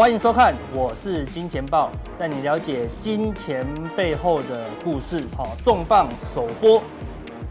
[0.00, 5.22] 欢迎收看，我是金钱豹，带你了解金钱背后的故事。
[5.36, 6.80] 好，重磅首播，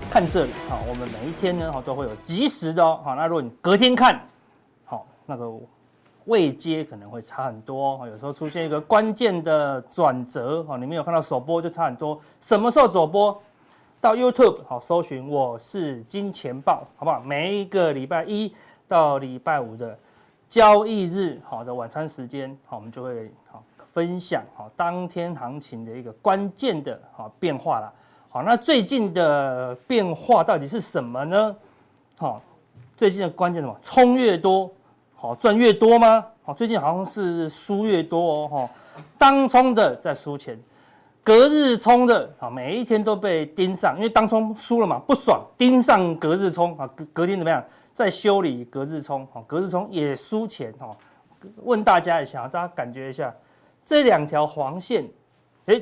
[0.10, 0.52] 看这里。
[0.68, 3.00] 好，我们每一天呢，好都会有即时的哦。
[3.04, 4.20] 好，那如果你隔天看，
[4.84, 5.48] 好，那个
[6.26, 8.04] 位阶可能会差很多。
[8.08, 12.20] 有时候出现一个关键的转折，好，你没有看到首播就差很多。
[12.40, 13.40] 什么时候走播？
[14.02, 17.20] 到 YouTube 好，搜寻我是金钱豹，好不好？
[17.20, 18.52] 每一个礼拜一
[18.88, 19.96] 到礼拜五的。
[20.50, 23.64] 交易日好的晚餐时间，好，我们就会好
[23.94, 27.94] 分享好当天行情的一个关键的好变化了。
[28.30, 31.56] 好，那最近的变化到底是什么呢？
[32.18, 32.42] 好，
[32.98, 33.78] 最近的关键什么？
[33.84, 34.70] 冲越多，
[35.16, 36.26] 好赚越多吗？
[36.44, 38.48] 好，最近好像是输越多哦。
[38.48, 38.70] 哈，
[39.20, 40.60] 当冲的在输钱，
[41.24, 47.64] 隔日冲的啊，每一天都被盯上，因为当冲输了嘛，不爽，盯上隔日冲啊，隔隔天怎么样？
[47.94, 50.96] 在修理隔日冲，隔日冲也输钱哈。
[51.64, 53.34] 问大家一下，大家感觉一下
[53.84, 55.06] 这两条黄线，
[55.66, 55.82] 哎，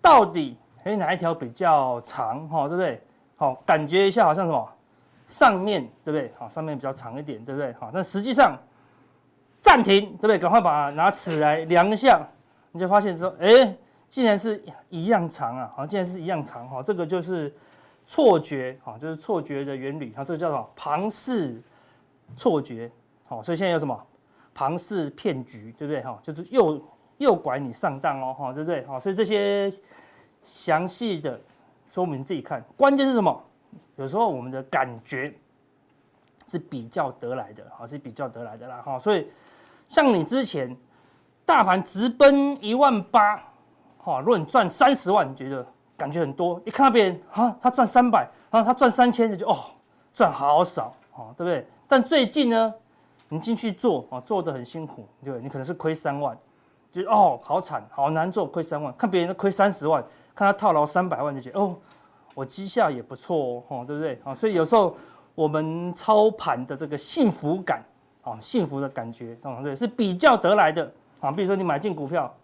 [0.00, 2.68] 到底哎哪一条比较长哈？
[2.68, 3.02] 对不对？
[3.36, 4.72] 好，感觉一下好像什么
[5.26, 6.32] 上面对不对？
[6.38, 7.72] 好，上面比较长一点，对不对？
[7.74, 8.56] 好，那实际上
[9.60, 10.38] 暂停对不对？
[10.38, 12.20] 赶快把拿尺来量一下，
[12.72, 13.76] 你就发现说，哎，
[14.08, 15.72] 竟然是一样长啊！
[15.74, 16.82] 好，竟然是一样长哈。
[16.82, 17.54] 这个就是。
[18.06, 20.70] 错觉，哈，就是错觉的原理，它这个叫什么？
[20.76, 21.60] 庞氏
[22.36, 22.90] 错觉，
[23.24, 24.06] 好，所以现在有什么
[24.52, 26.02] 庞氏骗局，对不对？
[26.02, 26.80] 哈，就是诱
[27.18, 28.84] 诱拐你上当哦，哈，对不对？
[28.86, 29.72] 好，所以这些
[30.44, 31.40] 详细的
[31.86, 32.62] 说明自己看。
[32.76, 33.42] 关键是什么？
[33.96, 35.32] 有时候我们的感觉
[36.46, 38.98] 是比较得来的，好，是比较得来的啦，哈。
[38.98, 39.26] 所以
[39.88, 40.76] 像你之前
[41.46, 43.42] 大盘直奔一万八，
[43.96, 45.66] 哈，如果你赚三十万，你觉得？
[45.96, 49.56] 感觉很多，一看到别人啊，他赚三百啊，他赚三千，就哦，
[50.12, 51.66] 赚好少哦，对不对？
[51.86, 52.74] 但最近呢，
[53.28, 55.42] 你进去做啊，做的很辛苦，对不对？
[55.42, 56.36] 你可能是亏三万，
[56.90, 58.92] 就哦，好惨，好难做，亏三万。
[58.96, 60.02] 看别人都亏三十万，
[60.34, 61.76] 看他套牢三百万，就觉得哦，
[62.34, 64.20] 我绩效也不错哦，对不对？
[64.24, 64.96] 啊，所以有时候
[65.36, 67.80] 我们操盘的这个幸福感
[68.22, 69.76] 啊，幸福的感觉，对不对？
[69.76, 70.90] 是比较得来的
[71.20, 71.30] 啊。
[71.30, 72.34] 比如说你买进股票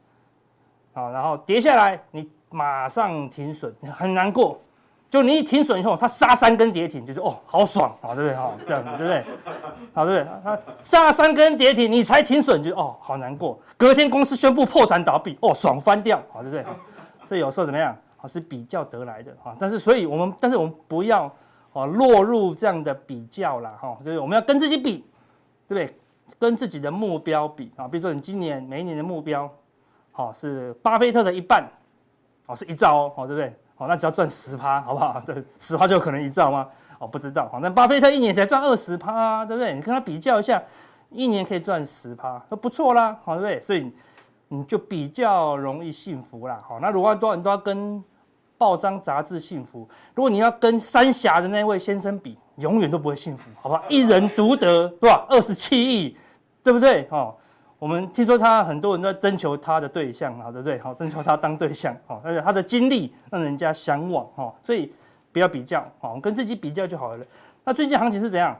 [0.92, 2.30] 啊，然后跌下来，你。
[2.50, 4.60] 马上停损，很难过。
[5.08, 8.36] 就你一停损以后，他杀三根跌停，就是哦，好爽啊，对不对？
[8.36, 9.24] 哈，这样子，对不对？
[9.92, 10.32] 好，对不对？
[10.44, 13.58] 他杀三根跌停，你才停损，就哦，好难过。
[13.76, 16.64] 隔天公司宣布破产倒闭，哦，爽翻掉，好，对不对？
[17.26, 17.96] 所以有时候怎么样？
[18.18, 19.52] 啊，是比较得来的啊。
[19.58, 21.24] 但是，所以我们，但是我们不要
[21.72, 23.98] 啊落入这样的比较了哈。
[24.04, 25.04] 就是我们要跟自己比，
[25.66, 25.96] 对不对？
[26.38, 27.88] 跟自己的目标比啊。
[27.88, 29.50] 比如说，你今年每一年的目标，
[30.12, 31.68] 好是巴菲特的一半。
[32.50, 33.54] 哦，是一兆哦，对不对？
[33.76, 35.20] 哦，那只要赚十趴，好不好？
[35.24, 36.66] 对，十趴就有可能一兆吗？
[36.98, 37.48] 哦，不知道。
[37.50, 39.72] 好，那巴菲特一年才赚二十趴，对不对？
[39.72, 40.60] 你跟他比较一下，
[41.10, 43.60] 一年可以赚十趴，都不错啦，好，对不对？
[43.60, 43.90] 所以
[44.48, 46.60] 你就比较容易幸福啦。
[46.66, 48.02] 好，那如果多人都要跟
[48.58, 53.82] 报章杂志幸福，如果你要跟三峡的那位先生比，永远都不会幸福，好不好？
[53.88, 55.24] 一人独得，对吧？
[55.30, 56.16] 二十七亿，
[56.62, 57.06] 对不对？
[57.10, 57.34] 哦。
[57.80, 60.78] 我们听说他很多人都在征求他的对象，好，对不对？
[60.78, 64.92] 好，征求他当对象，好，而且他的经历让人家向往，哈，所以
[65.32, 67.24] 不要比较，好，跟自己比较就好了。
[67.64, 68.54] 那最近行情是怎样？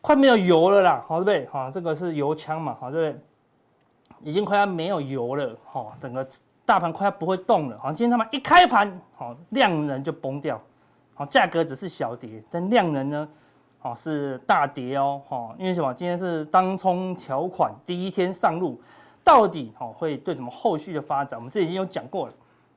[0.00, 1.48] 快没有油了啦，好，对不对？
[1.50, 3.20] 好，这个是油枪嘛，好，对不对？
[4.22, 6.24] 已经快要没有油了，哈，整个
[6.64, 10.60] 大盘快要不会动了，好，今天他们一开盘，好，量能就崩掉，
[11.12, 13.28] 好，价格只是小跌，但量能呢？
[13.80, 15.94] 哦，是大跌哦，哈，因为什么？
[15.94, 18.80] 今天是当冲条款第一天上路，
[19.22, 21.38] 到底哦会对什么后续的发展？
[21.38, 22.32] 我们这已经有讲过了，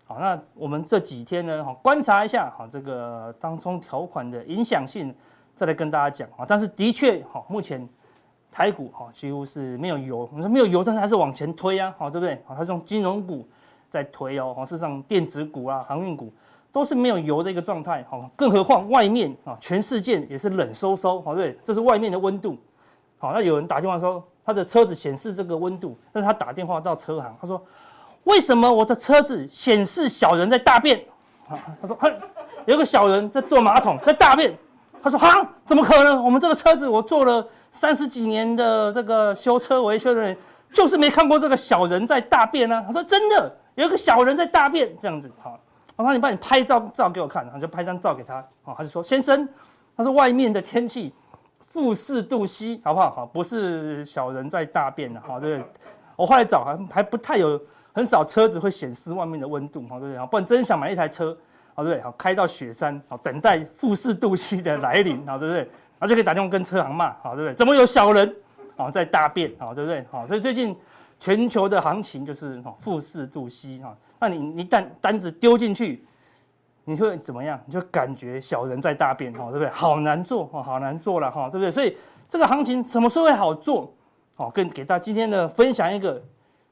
[0.05, 5.13] 好，那我们这几天呢，哈，观察一下，哈，这个当冲条款的影响性，
[5.55, 6.45] 再来跟大家讲啊。
[6.47, 7.89] 但是的确，哈，目前
[8.51, 12.39] 台股哈几乎是没有油，你说没有油，但是还是往前推啊，好，对不对？
[12.45, 13.47] 好，它是用金融股
[13.89, 16.31] 在推哦，事实上电子股啊，航运股。
[16.71, 22.57] 都是没有油的一个状态，好，更何况外面啊，全世界也是冷飕飕，好，对，这是外面的温度，
[23.17, 27.61] 好，那有人打电话说他的车子显示这个温度，但是他打电话到车行，他说
[28.23, 31.03] 为什么我的车子显示小人在大便？
[31.81, 32.09] 他说哼，
[32.65, 34.57] 有个小人在坐马桶在大便，
[35.03, 36.23] 他说哈，怎么可能？
[36.23, 40.37] 我们这个车子我做了三十几年的这个修车维修的人，
[40.71, 42.83] 就是没看过这个小人在大便呢、啊。
[42.87, 45.59] 他说真的，有一个小人在大便这样子，好。
[46.01, 49.47] 然后你帮你拍照照给我看，然后就拍张照给他，哦，他就说先生，
[49.95, 51.13] 他说外面的天气
[51.59, 53.11] 负四度 C，好不好？
[53.11, 55.71] 好，不是小人在大便了，好，对不对？
[56.15, 57.59] 我后来找还还不太有，
[57.93, 60.25] 很少车子会显示外面的温度，好，对不对？
[60.27, 61.37] 不然真想买一台车，
[61.75, 62.03] 好，对不对？
[62.03, 65.59] 好，开到雪山，好，等待负四度 C 的来临，好，对不对？
[65.61, 67.53] 然后就可以打电话跟车行骂，好，对不对？
[67.53, 68.35] 怎么有小人，
[68.75, 70.03] 好，在大便，好，对不对？
[70.09, 70.75] 好，所以最近
[71.21, 76.03] 全球的行情就是哈富士度 C 哈，那你一旦单子丢进去，
[76.83, 77.61] 你会怎么样？
[77.67, 79.69] 你就感觉小人在大便哈，对不对？
[79.69, 81.71] 好难做哈，好难做了哈，对不对？
[81.71, 81.95] 所以
[82.27, 83.93] 这个行情什么时候会好做？
[84.37, 86.19] 哦，跟给大家今天呢分享一个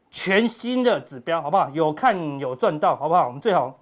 [0.09, 1.69] 全新的指标，好不好？
[1.69, 3.27] 有看有赚到，好不好？
[3.27, 3.79] 我们最好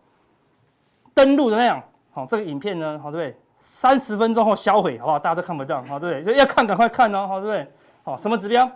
[1.14, 1.82] 登录怎么样？
[2.12, 3.40] 好，这个影片呢，好对不对？
[3.56, 5.18] 三十分钟后销毁，好不好？
[5.18, 6.24] 大家都看不到，好对不对？
[6.26, 7.74] 所以要看赶快看哦，好对不对？
[8.04, 8.70] 好，什么指标？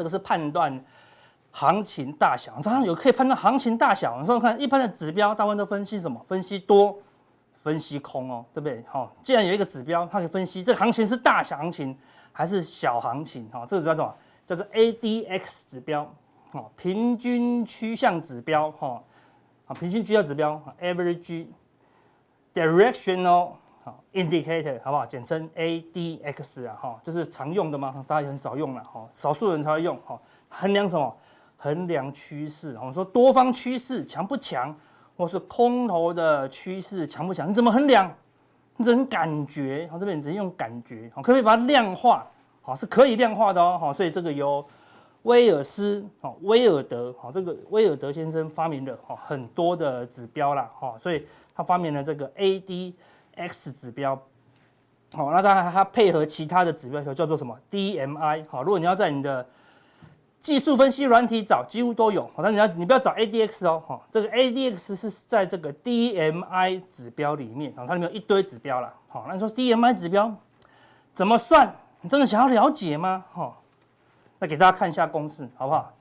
[0.00, 0.82] 这个是判断
[1.50, 4.18] 行情大小，常常有可以判断行情大小。
[4.18, 6.18] 你说看一般的指标，大部分都分析什么？
[6.26, 6.96] 分析多，
[7.58, 8.82] 分析空哦，对不对？
[8.88, 11.94] 好，既然有一个指标，它可以分析这个行情是大小行情
[12.32, 13.46] 还是小行情。
[13.52, 14.14] 好，这个指标什么？
[14.46, 16.10] 叫做 ADX 指标，
[16.50, 19.02] 好，平均趋向指标，哈，
[19.66, 21.48] 啊，平均趋向指标，Average
[22.54, 23.50] Directional。
[24.12, 25.06] ，indicator 好不好？
[25.06, 31.16] 简称 ADX 啊，哈，就是常用的嘛，大家也很少用了，哈，少数人才会用，哈，衡量什么？
[31.56, 32.74] 衡量趋势。
[32.80, 34.74] 我们说多方趋势强不强，
[35.16, 37.50] 或是空头的趋势强不强？
[37.50, 38.10] 你怎么衡量？
[38.76, 42.26] 你只能感觉，好，这边只能用感觉，好，可不可以把它量化？
[42.62, 44.64] 好，是可以量化的哦，好，所以这个由
[45.24, 52.94] 威尔斯，好，威尔德，好，这个威尔德先生发明的，哈，很多的指标啦，哈，所以他发明了这个 AD。
[53.40, 54.14] X 指标，
[55.12, 59.46] 好，那当然它配合其他的指标，叫做什么？DMI，好，如果你要在你的
[60.38, 70.34] 技术分析软体找，几乎都有，好，但你要你不要找 ADX 哦，哈，这个 ADX 是在这个 DMI 指标里面，啊，它里面有一堆指标了，好，那你说 DMI 指标
[71.14, 71.74] 怎么算？
[72.02, 73.24] 你真的想要了解吗？
[73.32, 73.54] 哈，
[74.38, 75.92] 那给大家看一下公式，好不好？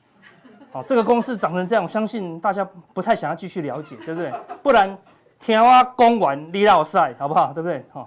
[0.71, 2.63] 好，这个公式长成这样，我相信大家
[2.93, 4.31] 不太想要继续了解，对不对？
[4.61, 4.97] 不然。
[5.39, 7.53] 听我讲完你老赛好不好？
[7.53, 7.83] 对不对？
[7.93, 8.05] 哈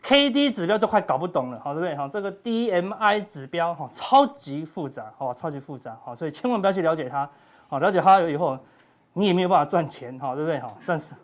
[0.00, 1.96] ，K D 指标都快搞不懂了，好对不对？
[1.96, 7.28] 哈，这个 D M I 指标哈，超级复杂，好吧，超级复杂，好，所以千万不要去了解它，
[7.68, 8.56] 好，了解它以后，
[9.12, 10.60] 你也没有办法赚钱，哈，对不对？
[10.60, 11.14] 哈，但是，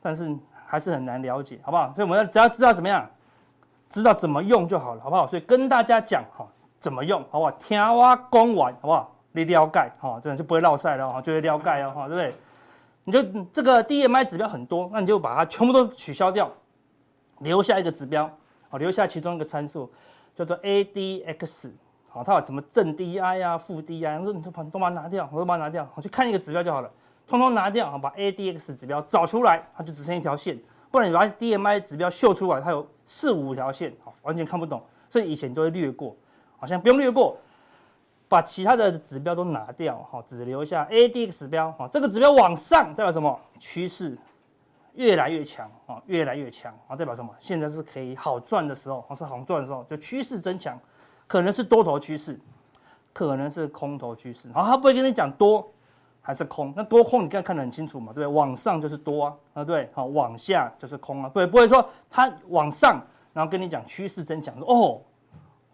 [0.00, 0.34] 但是
[0.66, 1.92] 还是很难了解，好不好？
[1.94, 3.06] 所以我们要只要知道怎么样，
[3.90, 5.26] 知道怎么用就好了，好不好？
[5.26, 6.46] 所以跟大家讲哈，
[6.80, 7.50] 怎么用，好不好？
[7.52, 9.14] 听我讲完，好不好？
[9.32, 12.34] 你了解，哈，这样就不会落赛了，哈，就会了解哦，哈，对不对？
[13.04, 13.22] 你就
[13.52, 16.50] 这个 DMI 指标很多，那你就把它全部都取消掉，
[17.40, 18.30] 留下一个指标，
[18.70, 19.90] 好，留下其中一个参数，
[20.34, 21.70] 叫做 ADX，
[22.08, 26.90] 好，它有什么正 DI 啊、负 DI，我说你就把都把它拿掉，我说把它拿掉，我去看一个指标就好了，
[27.26, 30.58] 通通拿掉，把 ADX 指标找出来，它就只剩一条线，
[30.90, 36.16] 不然你把 DMI 指标秀出来，它有四五条线，好，完全看不懂，所以以前都会略过，
[36.56, 37.36] 好像不用略过。
[38.28, 43.38] 把其他的指标都拿掉，哈，只留下 ADX 指标，哈，这个指标往上代表什么？
[43.58, 44.16] 趋势
[44.94, 47.30] 越来越强，啊，越来越强，啊，代表什么？
[47.38, 50.76] 现在是可以好赚的时候，是好赚的时候，就趋势增强，
[51.26, 52.40] 可能是多头趋势，
[53.12, 55.68] 可能是空头趋势，好，他不会跟你讲多
[56.20, 58.26] 还是空，那多空你刚才看得很清楚嘛，对不对？
[58.26, 63.00] 往上就是多啊，啊，对，好，往下就是空啊，对，不会说它往上，
[63.32, 65.00] 然后跟你讲趋势增强，哦。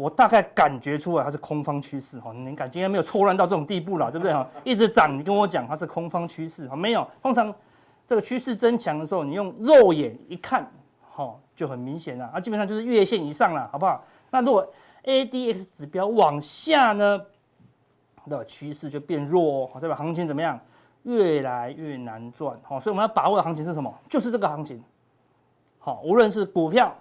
[0.01, 4.49] 我大概感觉出来它是空方趋势哈，你感觉应该没有错乱到这种地步了，对不对哈？
[4.65, 7.07] 一直涨，你跟我讲它是空方趋势哈，没有。
[7.23, 7.55] 通常
[8.07, 10.67] 这个趋势增强的时候，你用肉眼一看，
[11.11, 14.03] 哈，就很明显了啊，基本上就是月线以上了，好不好？
[14.31, 14.67] 那如果
[15.05, 17.21] ADX 指标往下呢，
[18.25, 20.59] 的趋势就变弱哦，代表行情怎么样？
[21.03, 23.95] 越来越难赚，好，所以我们要把握的行情是什么？
[24.09, 24.83] 就是这个行情，
[25.79, 26.97] 好，无论是股票、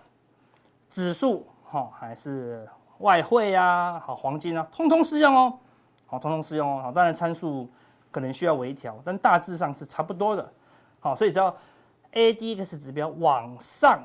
[0.89, 2.67] 指数，好，还是。
[2.99, 5.53] 外汇啊，好，黄金啊，通通适用哦，
[6.05, 7.69] 好，通通适用哦，好，当然参数
[8.11, 10.51] 可能需要微调，但大致上是差不多的，
[10.99, 11.55] 好，所以只要
[12.13, 14.01] ADX 指标往上，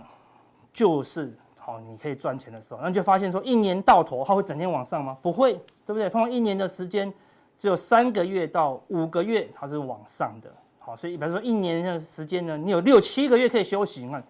[0.73, 5.17] 就是好，你可以赚钱的时候，那就发现说一年到头它会整天往上吗？
[5.23, 5.55] 不会，
[5.87, 6.09] 对不对？
[6.11, 7.13] 通常一年的时间
[7.59, 14.23] 只有三个月到五个月它是往上的，好，所以比如说一年的时间呢，你有六七个月可以休息，那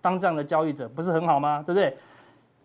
[0.00, 1.62] 当这样的交易者不是很好吗？
[1.66, 1.96] 对不对？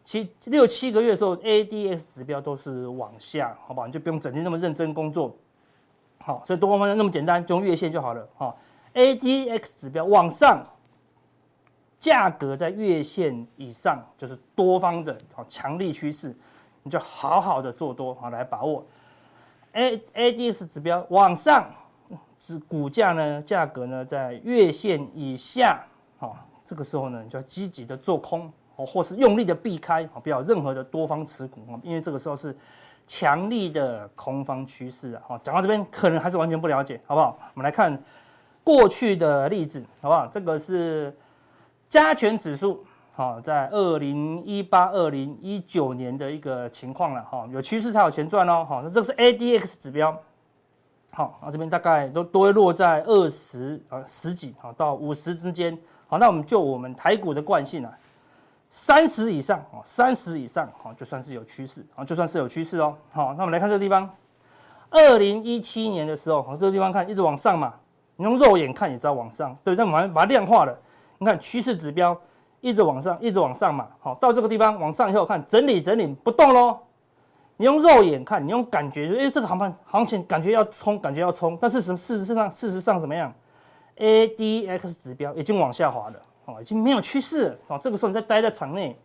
[0.07, 3.87] 七六七个月的时候，ADX 指标都是往下，好不好？
[3.87, 5.35] 你就不用整天那么认真工作，
[6.19, 8.57] 好，所以多空方向那么简单，就用月线就好了，好。
[8.93, 10.65] ADX 指标往上，
[11.99, 16.33] 价格在月线以上，就是多方的好强力趋势，
[16.83, 18.85] 你就好好的做多，好来把握。
[19.73, 21.69] A ADX 指标往上，
[22.39, 25.83] 指股价呢，价格呢在月线以下，
[26.17, 28.49] 好，这个时候呢，你就要积极的做空。
[28.77, 32.55] 哦，或是用力的避开，不要任何的多方持股啊，因为这个时候是
[33.05, 35.21] 强力的空方趋势啊。
[35.27, 37.37] 好，讲到这边可能还是完全不了解，好不好？
[37.53, 38.01] 我们来看
[38.63, 40.27] 过去的例子，好不好？
[40.27, 41.15] 这个是
[41.89, 48.63] 加权指数，好，在二零一八、二零一九年的一个情况了哈，有趋势才有钱赚哦。
[48.63, 50.15] 好，那这个是 ADX 指标，
[51.11, 55.75] 好，那这边大概都都会落在二十啊十几好到五十之间。
[56.09, 57.97] 好，那我们就我们台股的惯性啊，
[58.69, 62.95] 三十以上啊，三十以上好就算是有趋势啊，就算是有趋势哦。
[63.13, 64.09] 好，那我们来看这个地方，
[64.89, 67.73] 二零一七年的时候，好，这个地方看一直往上嘛。
[68.19, 69.85] 你用肉眼看也知道往上，对不对？
[69.85, 70.75] 那我们把它量化了，
[71.19, 72.19] 你看趋势指标
[72.61, 73.87] 一直往上，一直往上嘛。
[73.99, 76.79] 好，到这个地方往上以后，看整理整理不动喽。
[77.57, 83.31] 你用肉眼看，你用感觉，哎，这个行盘行情感觉要冲，感觉要冲，但是实事实上事实上怎么样
[83.97, 87.57] ？ADX 指标已经往下滑了，哦，已经没有趋势了。
[87.67, 88.99] 哦，这个时候你再待在场内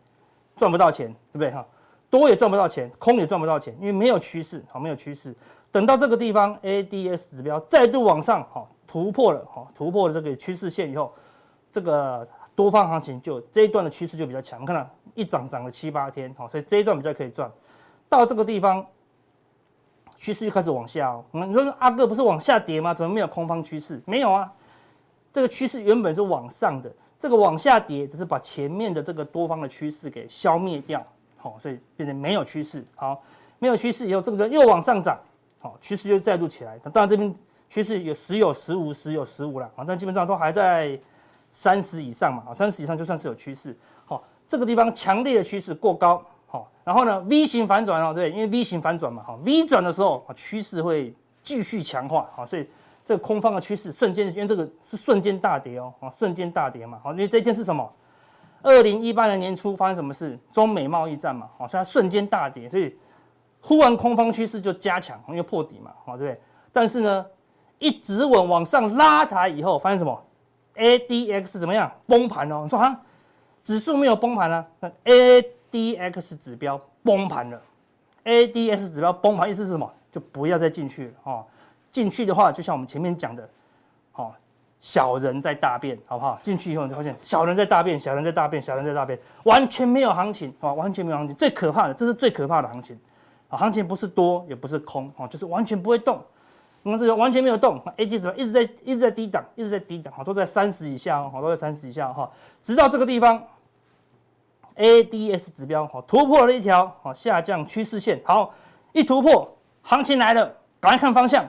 [0.57, 1.51] 赚不到钱，对不对？
[1.51, 1.63] 哈，
[2.09, 5.35] 多也赚不到钱，空也赚不到钱，因为没有趋势，好，没有趋势。
[5.71, 8.67] 等到这个地方，A D S 指标再度往上，好。
[8.85, 11.11] 突破了哈，突破了这个趋势线以后，
[11.71, 14.63] 这个多方行情就这一段的趋势就比较强。
[14.63, 17.51] 看到一涨涨了七八天，好，所以这一段比较可以赚。
[18.07, 18.85] 到这个地方，
[20.15, 21.25] 趋势就开始往下哦。
[21.31, 22.93] 你说阿哥不是往下跌吗？
[22.93, 23.99] 怎么没有空方趋势？
[24.05, 24.51] 没有啊，
[25.31, 31.01] 这个趋势原本是往上的，这个往下跌只是把前面的这个多方的趋势给消灭掉，
[31.37, 32.83] 好，所以变成没有趋势。
[32.95, 33.23] 好，
[33.59, 35.17] 没有趋势以后，这个又往上涨，
[35.61, 36.77] 好，趋势又再度起来。
[36.79, 37.33] 当然这边。
[37.69, 40.99] 趋势有时有十五，时有十五了啊，但基本上都还在
[41.51, 43.75] 三十以上嘛啊，三十以上就算是有趋势。
[44.05, 52.67] 好，这个地方强烈的趋势过高，好，然后呢 V 型反转哦，对，因为 V 型反转嘛，好，V 转的时候啊，趋势会继续强化，好，所以
[53.03, 57.91] 这个空方的趋势瞬间，因为这个是瞬间大跌哦，啊，瞬间大跌嘛，好，因为这件是什么？
[58.61, 60.39] 二零一八年年初发生什么事？
[60.51, 62.95] 中美贸易战嘛，好，所以它瞬间大跌，所以
[63.61, 66.41] 忽然空方趋势就加强，因为破底嘛，好，对不对？
[66.71, 67.25] 但是呢？
[67.79, 70.23] 一直稳往上拉抬以后，发现什么
[70.75, 71.91] ？ADX 怎么样？
[72.07, 72.61] 崩盘哦。
[72.63, 72.97] 你说哈，
[73.61, 77.61] 指数没有崩盘啊，那 ADX 指标崩盘了。
[78.23, 79.91] ADX 指标崩盘意思是什么？
[80.09, 81.45] 就不要再进去了哦。
[81.93, 83.47] 进去的话，就像我们前面讲的，
[84.15, 84.33] 哦，
[84.79, 86.37] 小人在大便，好不好？
[86.41, 91.33] 进去以后你就发现小人在大便，小人在大便，小人在大便，完全没有行情啊，完全没有行情。
[91.37, 92.99] 最可怕的，这是最可怕的行情
[93.47, 93.55] 啊！
[93.55, 96.19] 行情不是多也不是空啊，就是完全不会动。
[96.81, 102.29] 那么这个完全没有动，A G 指标一直在一直在低档，一直在低档，好，都在三十以下哦，好，都在三十以下哈，
[102.61, 103.41] 直到这个地方
[104.75, 108.53] ，A D S 指标好突破了一条好下降趋势线，好，
[108.91, 111.47] 一突破，行情来了，赶快看方向，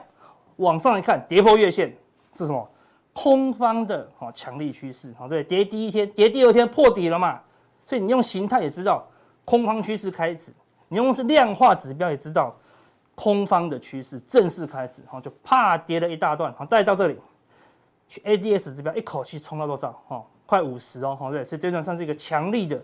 [0.57, 1.95] 往上一看，跌破月线
[2.33, 2.69] 是什么？
[3.13, 7.41] 空方的好强力趋势，好，对，跌第一天，跌第二天破底了嘛，
[7.85, 9.07] 所以你用形态也知道
[9.45, 10.51] 空方趋势开始，
[10.89, 12.55] 你用是量化指标也知道。
[13.17, 17.17] 空方的趋势正式开始，哈，就啪跌了一大段，好，带到这里
[18.09, 19.97] 去，A D S 指标一口气冲到多少？
[20.09, 22.83] 哦，快五十哦，好，对，所以这段算是一个强力的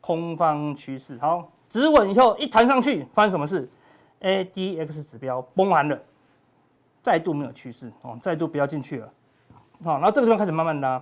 [0.00, 1.18] 空方趋势。
[1.18, 3.68] 好，止稳以后一弹上去，发生什么事
[4.20, 6.00] ？ADX 指标崩完了，
[7.06, 9.08] 再度没有趋势，哦，再度不要进去了，
[9.84, 11.00] 好，然后这个地方开始慢慢拉，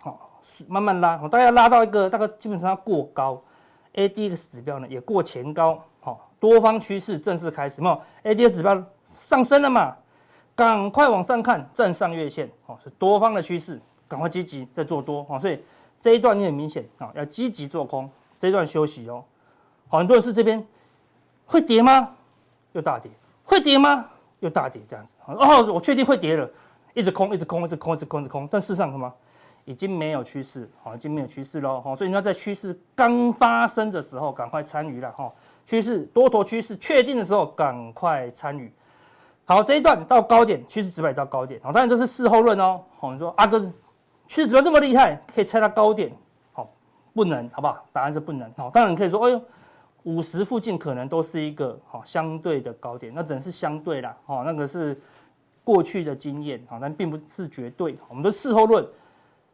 [0.00, 3.42] 好是，慢慢拉，我大概拉到一个大概基本上要过高
[3.94, 5.82] ，ADX 指标呢也过前高。
[5.98, 8.80] 好多方趋势正式开始，没有 ADX 指标
[9.18, 9.96] 上升了嘛？
[10.54, 15.60] 赶快往上看，站上月线，哦，是多方的趋势，赶快积极在做多，哦，所以
[15.98, 18.08] 这一段你很明显啊，要积极做空，
[18.38, 19.24] 这一段休息哦。
[19.88, 20.64] 好，很多人是这边
[21.46, 22.14] 会跌吗？
[22.74, 23.10] 又大跌，
[23.42, 24.08] 会跌吗？
[24.44, 26.48] 又大跌，这样子哦，我确定会跌了，
[26.92, 29.12] 一直空，一直空，一直空，一直空，一直空，但事实上什么？
[29.64, 35.32] 已经没有趋势，好，已经没有趋势喽，好，所以你要在趋势刚发生的时候赶快参与了，哈。
[35.66, 38.70] 趋势多头趋势确定的时候，赶快参与。
[39.46, 41.58] 好，这一段到高点，趋势指标到高点。
[41.62, 42.82] 好，当然这是事后论哦。
[42.98, 43.58] 好，你说阿哥，
[44.26, 46.12] 趋势指标这么厉害，可以猜到高点？
[46.52, 46.68] 好，
[47.14, 47.82] 不能，好不好？
[47.94, 48.52] 答案是不能。
[48.58, 49.40] 好，当然你可以说，哎呦，
[50.04, 54.16] 五十附近可能都是一个好相对的高点，那只能是相对啦。
[54.24, 54.98] 好，那个是
[55.62, 57.98] 过去的经验，好，但并不是绝对。
[58.08, 58.86] 我们的事后论，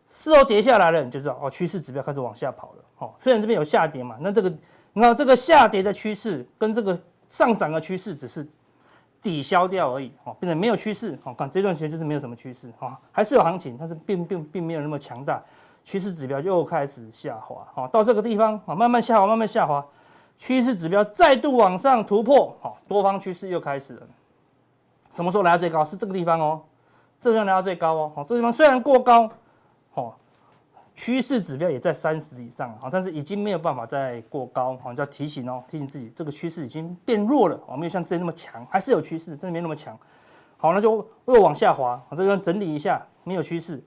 [0.08, 2.84] 事后跌下来了，你就知道哦，趋势指标开始往下跑了。
[2.98, 4.52] 哦，虽然这边有下跌嘛，那这个。
[4.92, 8.44] 那这个下跌的趋势跟这个上涨的趋势只是
[9.22, 15.40] 抵消掉而已，哦，变成没有趋势，哦，看这段时间就是没有什么趋势，哦，还是有行情，但是并并并没有那么强大，
[15.84, 19.86] 趋势指标又开始下滑，哦，到这个地方，啊，慢慢下滑，慢慢下滑，
[20.40, 24.06] 趋势指标再度往上突破，好，多方趋势又开始了，
[25.10, 25.84] 什么时候来到最高？
[25.84, 26.62] 是这个地方哦，
[27.20, 29.28] 这个地方来到最高哦，好，这个地方虽然过高，
[29.92, 30.14] 哦。
[30.94, 39.96] 趋势指标也在三十以上，好，但是已经没有办法再过高，好，就要提醒哦，提醒自己这个趋势已经变弱了，哦，没有像之前那么强，还是有趋势，真的没那么强，
[40.56, 43.82] 好，那就又往下滑，好，这边整理一下，没有趋势，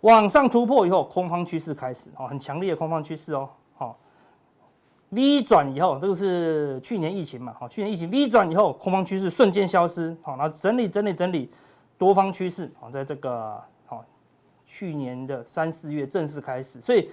[0.00, 3.48] 往上突破以后，空方趋势开始哦，很强烈的空方趋势哦，
[5.10, 11.50] ，V 转以后，这个是去年疫情嘛，好，去年疫情 V 转以后，空方趋势瞬间消失，好，然后整理整理整理，
[11.96, 14.04] 多方趋势，好，在这个好
[14.64, 17.10] 去年的三四月正式开始，所以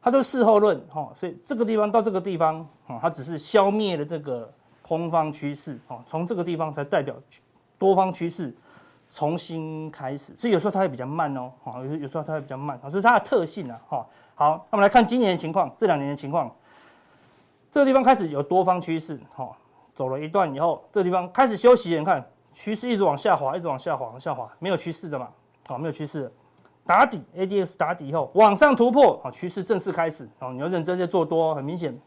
[0.00, 4.52] 它都事后论，哈，所以这个地方到这个地方，啊，它只是消灭了这个
[4.82, 7.14] 空方趋势，哦，从这个地方才代表
[7.78, 8.54] 多方趋势。
[9.10, 14.06] 重新开始，所以有时候它会比较慢哦，好，有有时候它会比较慢，这是它的特性啊，哈。
[14.34, 16.52] 好，那我们来看今年的情况，这两年的情况，
[17.74, 19.50] 这个地方开始有多方趋势，哈，
[19.96, 25.28] 走了一段以后，这个地方开始休息，你看趋势一直往下滑，一直往下滑，往下滑，没有趋势的嘛，
[25.66, 26.32] 好，没有趋势，
[26.86, 32.00] 打底，ADX 打底以后往上突破，好，趋势正式开始，哦，你要认真在做多，很明显，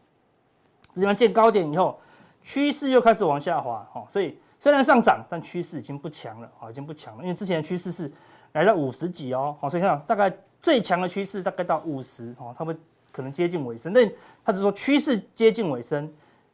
[0.94, 2.00] 这地方见高点以后，
[2.42, 4.40] 趋势又开始往下滑，哦，所以。
[4.60, 7.22] 虽然上涨，但趋势已经不强了啊，已经不强了。
[7.22, 8.12] 因为之前的趋势是
[8.54, 12.76] 来到五十几哦，好，所以看大概最强的趋势大概到五十哦，它会
[13.18, 13.92] 可能接近尾声。
[13.92, 14.10] 但
[14.46, 16.10] 它是说趋势接近尾声，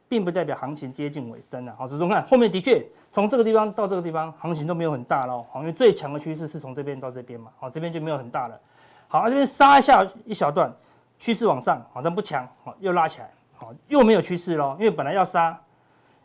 [0.08, 1.74] 并不代表行情接近尾声了。
[1.78, 5.44] 好，始终看后面的确从这个地方到这个地方，行情都没有很大了。
[5.52, 8.58] 好，因为最强的趋势是从这边到这边嘛，好，这边就没有很大了。
[9.06, 10.74] 好，这边杀一下一小段，
[11.18, 15.60] 趋势往上，好，像不强，好，又拉起来，好，又没有趋势喽，因为本来要杀，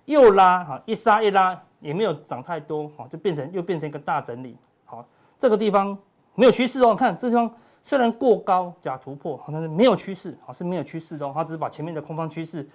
[0.06, 1.62] 又拉，好，一杀一拉。
[1.82, 4.58] 也没有涨太多，好就变成又变成一个大整理。
[4.84, 5.98] 好，这个地方
[6.36, 6.94] 没有趋势哦。
[6.94, 7.50] 看这地方
[7.90, 11.32] 虽然过高假突破，但是没有趋势，好，是没有趋势哦。
[11.34, 12.70] 它只是把前面的空方趋势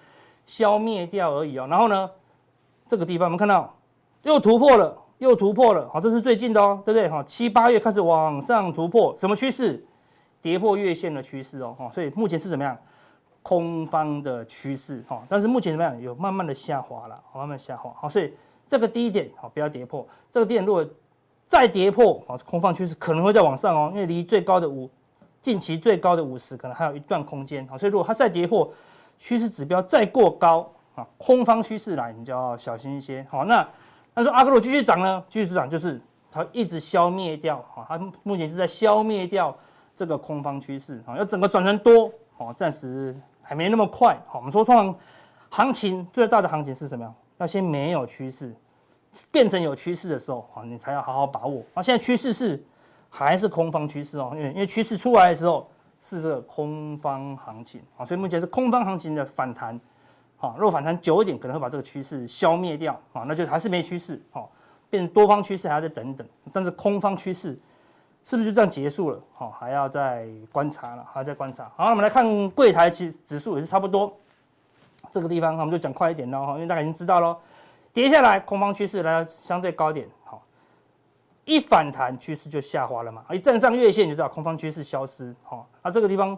[0.44, 1.68] 消灭掉而已哦。
[1.70, 2.10] 然后呢，
[2.84, 3.72] 这个地方我们看到
[4.24, 5.88] 又突破了，又突破了。
[5.88, 7.08] 好，这是最近的哦，对不对？
[7.08, 9.86] 好，七八月开始往上突破，什么趋势？
[10.42, 11.76] 跌破月线的趋势哦。
[11.92, 12.76] 所以目前是怎么样？
[13.40, 15.00] 空方的趋势。
[15.28, 16.00] 但是目前怎么样？
[16.02, 17.94] 有慢慢的下滑了，慢慢下滑。
[17.96, 18.34] 好，所以。
[18.66, 20.04] 这个低点好，不要跌破。
[20.30, 20.84] 这个低点如果
[21.46, 24.88] 再跌破，好，空方趋势可能会再往上哦，因为离最高的五，
[25.44, 27.68] 近期最高的五十可能还有一段空间。
[27.68, 28.72] 好，所以如果它再跌破，
[29.18, 33.24] 趋势指标再过高啊，空方趋势来，你就要小心一些。
[33.30, 33.68] 好，那
[34.14, 35.22] 那说阿格鲁继续涨呢？
[35.28, 36.00] 继续涨就是
[36.32, 39.54] 它一直消灭掉啊，它目前是在消灭掉
[39.94, 44.18] 这个空方趋势啊，要整个转成多哦，暂时还没那么快。
[44.26, 44.96] 好，我们说通常
[45.50, 47.14] 行情最大的行情是什么样？
[47.36, 48.54] 那些没有趋势，
[49.30, 51.62] 变成有趋势的时候，啊，你才要好好把握。
[51.74, 52.64] 啊，现在趋势是
[53.16, 59.80] 还是空方趋势哦，因为因为趋势出来的时候是这个空方行情啊，所以目前是空方行情的反弹。
[60.36, 64.20] 好，若反弹久一点，可能会把这个趋势消灭掉啊，那就还是没趋势。
[64.32, 64.50] 好，
[64.90, 67.56] 变成多方趋势还要再等等，但是空方趋势
[68.24, 69.20] 是不是就这样结束了？
[69.32, 71.70] 好，还要再观察了，还要再观察。
[71.76, 74.12] 好，我们来看柜台，其实指数也是差不多。
[75.10, 77.36] 这个地方，我们就讲快一点喽，因为大家已经知道喽，
[77.92, 80.42] 跌下来空方趋势来到相对高点，好，
[81.44, 86.36] 一反弹趋势就下滑了嘛，一站上月线就知道空方趋势消失，好，那这个地方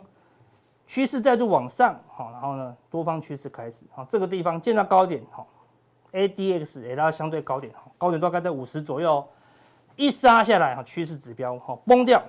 [0.86, 5.46] 趋势再度往上，好，然后呢多方趋势开始，好，这个地方见到高点，好
[6.12, 9.24] ，ADX 也来到相对高点，高点大概在五十左右，
[9.94, 12.22] 一杀下来，哈，趋势指标好崩掉，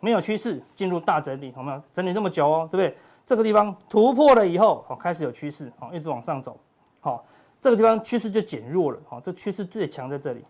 [0.00, 2.96] 没有趋势进入大整理，好没有整理这么久哦，对不对？
[3.26, 6.58] 这个地方突破了以后，好，开始有趋势，好，一直往上走，
[7.00, 7.24] 好，
[7.60, 10.44] 这个地方趋势就减弱了，好，这趋势最强在这里，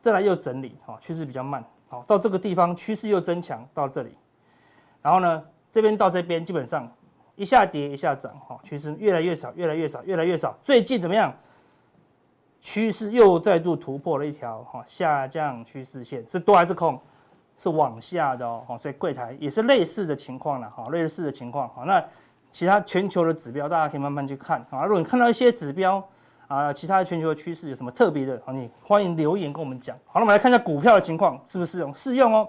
[0.00, 4.16] 再来又整理，好，趋势比较慢，好，到这个地方趋势又增强到这里，
[5.02, 6.90] 然后呢，这边到这边基本上
[7.36, 11.34] 一下跌一下涨，好，趋势越来越少，越来越少，越来越少，最近怎么样？
[12.60, 17.00] 趋势又再度突破了一条，哈，下降趋势线，是多还是空？
[17.56, 22.04] 是往下的哦，所以柜台也是类似的情况了，哈，类似的情况，好，那
[22.50, 26.04] 其他全球的指标大家可以慢慢去看，啊，如果你看到一些指标
[26.48, 29.94] 啊，其他的全球的趋势有什么特别的，好，你欢迎留言跟我们讲。
[30.06, 31.92] 好了，我们来看一下股票的情况，是不适用？
[31.92, 32.48] 适用哦，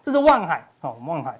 [0.00, 1.38] 这是万海，好，万海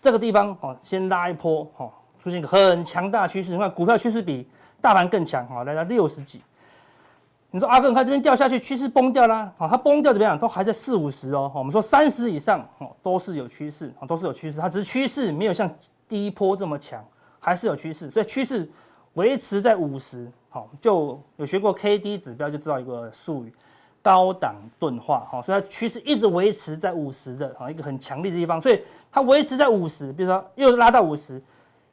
[0.00, 4.48] 这个地方，哦，先拉一波，哦，出现一个很强大趋势，你看股票趋势比
[4.80, 6.40] 大盘更强，好，来到六十几。
[7.50, 10.38] 你说阿哥，你看这边掉下去，趋势崩掉啦，好，它崩掉怎么样？
[10.38, 11.52] 都还在四五十哦。
[11.54, 14.60] 我们说三十以上哦，都是有趋势，都是有趋势。
[14.60, 15.70] 它只是趋势没有像
[16.08, 17.04] 第一波这么强，
[17.38, 18.10] 还是有趋势。
[18.10, 18.68] 所以趋势
[19.14, 23.52] 维持在五十，好，就有学过 K D 指标就知道一个术语，
[24.02, 28.60] 高档钝化，好，所以它趋势一直维持在五十的，好，一个很强力的地方。
[28.60, 31.42] 所以它维持在五十，比如说又拉到五十。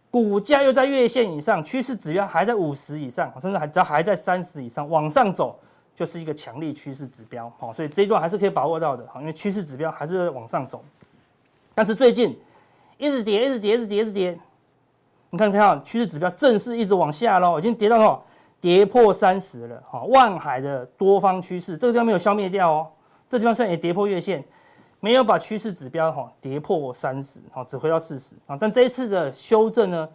[0.10, 5.58] 股价又在月线以上，趋势指标还在五十以上，甚至还只要还在三十以上往上走，
[5.96, 7.50] 就是一个强力趋势指标。
[7.58, 9.08] 好，所以这一段还是可以把握到的。
[9.08, 10.84] 好，因为趋势指标还是往上走，
[11.74, 12.38] 但是最近
[12.98, 14.38] 一直跌，一直跌，一直跌，一直跌。
[15.32, 18.22] 你看，看到趋势指标正式一直往下喽，已经跌到哦，
[18.60, 19.82] 跌破三十了。
[19.90, 22.88] 哈，万海的多方趋势这个地方没有消灭掉哦，
[23.30, 24.44] 这地方虽然也跌破月线，
[25.00, 28.58] 没有把趋势指标哈跌破三十，哈，只回到四十啊。
[28.60, 30.10] 但这一次的修正呢，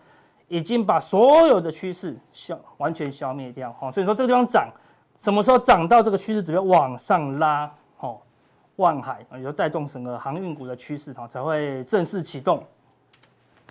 [0.48, 3.90] 已经把所有的趋势消完全消灭掉，哈。
[3.90, 4.68] 所以说这个地方涨，
[5.16, 8.14] 什么时候涨到这个趋势指标往上拉，哈，
[8.76, 12.62] 万海，也就带动整个航运股的趋势，哈，才会正式启动。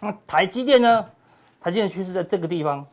[0.02, 1.06] 那台积电呢？
[1.66, 2.86] 台积电趋势在这个地方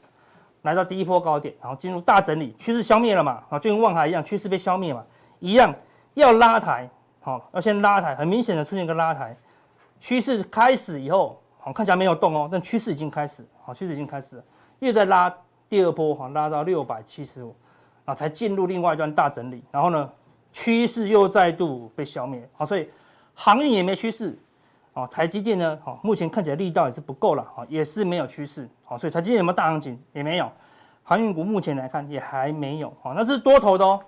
[0.62, 3.42] 来到第一波高点，然后进入大整理，趋势消灭了嘛？
[3.50, 5.04] 啊，就跟望海一样，趋势被消灭嘛，
[5.40, 5.74] 一样
[6.14, 6.88] 要拉抬。
[7.20, 9.36] 好，要先拉抬，很明显的出现一个拉抬，
[10.00, 14.44] 趋势开始以后，好看起来没有动哦，但趋势已经开始，好，趋势已经开始了，
[14.78, 15.30] 又在拉
[15.68, 17.54] 第二波，好，拉到六百七十五，
[18.06, 20.10] 啊，才进入另外一段大整理，然后呢，
[20.50, 22.88] 趋势又再度被消灭，好，所以
[23.34, 24.34] 航运也没趋势，
[24.94, 29.98] 哦，台积电呢，好，目前看起来力道也是不够了，啊，也是没有趋势，好，所以台积电有没有大行情？
[30.12, 30.50] 也没有，
[31.02, 33.98] 航运股目前来看也还没有，哦，那是多头的哦。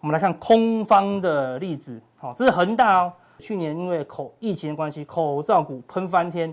[0.00, 3.12] 我们来看空方的例子，好，这是恒大哦。
[3.38, 6.48] 去年因为口疫情的关系，口罩股喷翻天。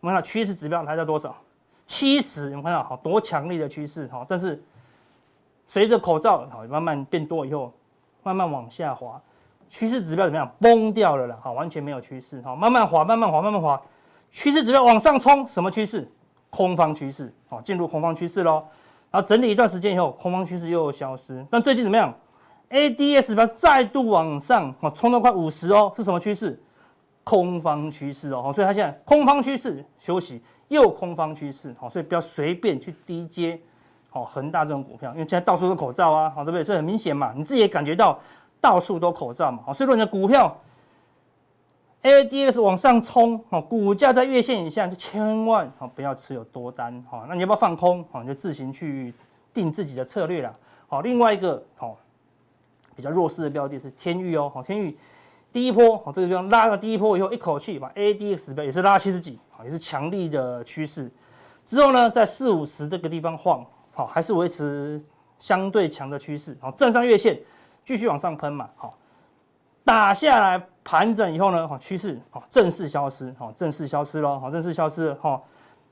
[0.00, 1.34] 我们看到趋势指标来到多少？
[1.86, 4.60] 七十，我们看到好多强力的趋势，好，但是
[5.66, 7.72] 随着口罩好慢慢变多以后，
[8.22, 9.20] 慢慢往下滑，
[9.70, 10.54] 趋势指标怎么样？
[10.60, 13.80] 崩掉了啦，好，完全没有趋势，好，慢慢滑，慢慢滑，慢慢滑，
[14.28, 16.06] 趋势指标往上冲，什么趋势？
[16.50, 18.64] 空方趋势，好，进入空方趋势喽。
[19.12, 22.12] 然后整理一段时间以后，空方趋势又消失，但最近怎么样
[22.70, 26.60] ？A D S 指标再度往上，哦，冲到快五十哦，是什么趋势？
[27.22, 33.60] 空方趋势哦，所以它现在空方趋势休息，又空方趋势，好，所以不要随便去低接，
[34.08, 36.64] 好，恒大这种股票，因为现在到处都口罩啊，好，对不对？
[36.64, 38.18] 所以很明显嘛，你自己也感觉到
[38.60, 40.56] 到处都口罩嘛，好，所以说你的股票
[42.02, 48.04] ADX 往上冲，好，股价在月线以下就千万好不要持有多单，好，那你要不要放空？
[48.12, 49.12] 好，你就自行去
[49.52, 50.56] 定自己的策略了，
[50.88, 51.96] 好，另外一个好。
[52.96, 54.94] 比较弱势的标的是天域哦，好，天域
[55.50, 61.10] 第一波好，这个地方拉了第一波以后，一口气把 ADX 指标也是拉七十几，好，也是强力的趋势。
[61.64, 65.02] 之后呢，在四五十这个地方晃，好，还是维持
[65.38, 67.40] 相对强的趋势，好，站上月线
[67.90, 68.96] 继续往上喷嘛，好，
[69.84, 75.44] 打下来盘整以后呢，好，趋势好正式消失，好，正式消失喽，好，正式消失了，好，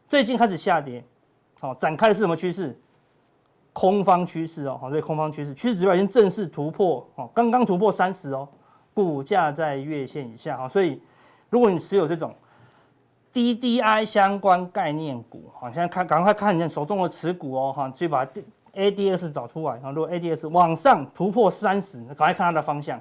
[0.09, 1.05] 最近开始下跌，
[1.59, 2.81] 好，展开的是什么趋势？
[3.73, 8.49] 空方趋势哦，好，所以空方趋势，趋势指标已经正式突破哦，刚刚突破三十哦，
[8.95, 11.03] 股价在月线以下啊，所以
[11.51, 12.33] 如果你持有这种
[13.33, 18.41] DDI 相关概念股，好，现在看赶快看你手中的持股哦，哈，去把它
[18.79, 23.01] ADX 找出来然后，如果 ADX 往上突破三十，赶快看它的方向，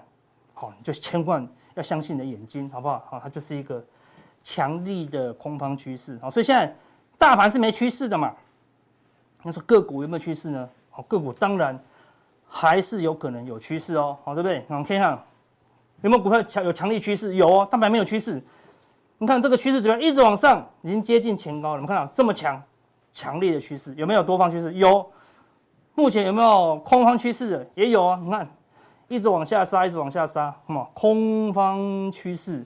[0.56, 3.06] 好，你就千万要相信你的眼睛，好不好？
[3.08, 3.84] 好，它就是一个
[4.42, 6.76] 强力的空方趋势，好，所以现在
[7.18, 8.34] 大盘是没趋势的嘛。
[9.44, 10.68] 那说个股有没有趋势呢？
[10.90, 11.80] 好，个股当然
[12.48, 14.66] 还是有可能有趋势哦，好，对不对？
[14.68, 15.12] 我们看看
[16.02, 17.36] 有没有股票强有强力趋势？
[17.36, 18.42] 有哦，但还没有趋势。
[19.20, 21.76] 你看这个趋势指标一直往上，已经接近前高了。
[21.76, 22.62] 我们看到这么强
[23.14, 24.74] 强烈的趋势，有没有多方趋势？
[24.74, 25.08] 有。
[25.98, 27.68] 目前有没有空方趋势的？
[27.74, 28.20] 也有啊。
[28.24, 28.48] 你看
[29.08, 32.64] 一直往下杀，一直往下杀，那么空方趋势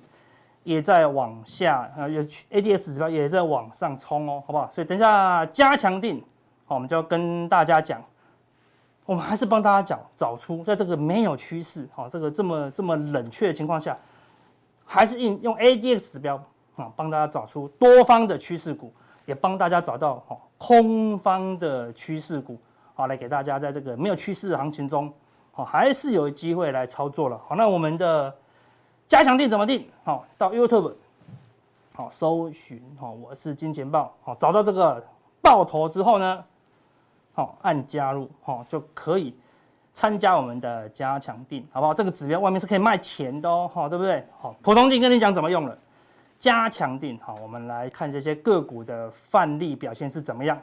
[0.64, 4.70] 也在往下啊，有 ADX 指标也在往上冲哦，好不好？
[4.70, 6.22] 所以等一下加强定，
[6.66, 6.76] 好。
[6.76, 8.04] 我们就要跟大家讲，
[9.06, 13.98] 我们还是帮大家讲找出，在这个没有趋势，好，这个这么这么冷却的情况下，
[14.84, 16.36] 还是用用 ADX 指标
[16.76, 18.92] 啊，帮大家找出多方的趋势股，
[19.26, 22.60] 也帮大家找到好空方的趋势股，
[22.94, 25.12] 好，来给大家在这个没有趋势的行情中，
[25.52, 27.40] 好，还是有机会来操作了。
[27.48, 28.34] 好，那我们的
[29.08, 29.90] 加强定怎么定？
[30.04, 30.94] 好，到 YouTube，
[31.96, 35.04] 好，搜寻，好，我是金钱豹，好，找到这个
[35.42, 36.44] 爆头之后呢？
[37.34, 39.34] 好，按加入，好，就可以
[39.94, 41.94] 参加我们的加强定，好不好？
[41.94, 44.26] 这个指标外面是可以卖钱的哦，好，对不对？
[44.40, 45.78] 好，普通定跟你讲怎么用了，
[46.40, 50.60] 加强定，好，我们来看这些个股的范例表现是怎么样。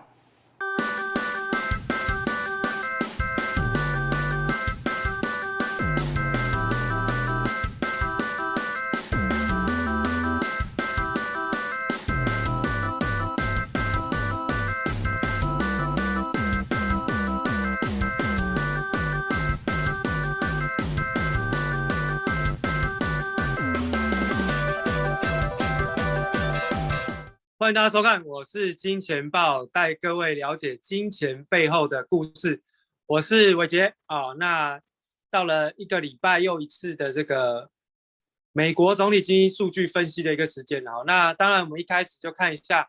[27.68, 32.62] 欢迎大家收看，我是金钱豹，带各位了解金钱背后的故事。
[33.04, 34.33] 我是伟杰啊。
[34.38, 34.81] 那
[35.31, 37.68] 到了一个礼拜又一次的这个
[38.52, 41.04] 美国总体经济数据分析的一个时间了。
[41.07, 42.88] 那当然，我们一开始就看一下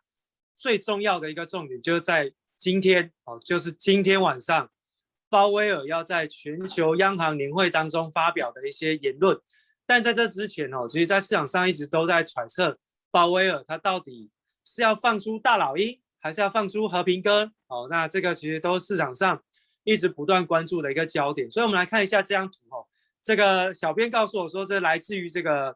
[0.56, 4.72] 最重要的一个重点，就是在今天哦，就是今天晚上
[5.28, 9.38] 鲍威尔要在全球央行年会当中发表的一些言论。
[9.86, 12.80] 但在这之前哦，其实在市场上一直都在揣测
[13.12, 14.32] 鲍威尔他到底
[14.76, 17.52] 是要放出大老鹰，还是要放出和平鸽？
[17.68, 19.42] 哦，那这个其实都是市场上
[19.84, 21.50] 一直不断关注的一个焦点。
[21.50, 22.86] 所以，我们来看一下这张图哦。
[23.24, 25.76] 这个小编告诉我说，这来自于这个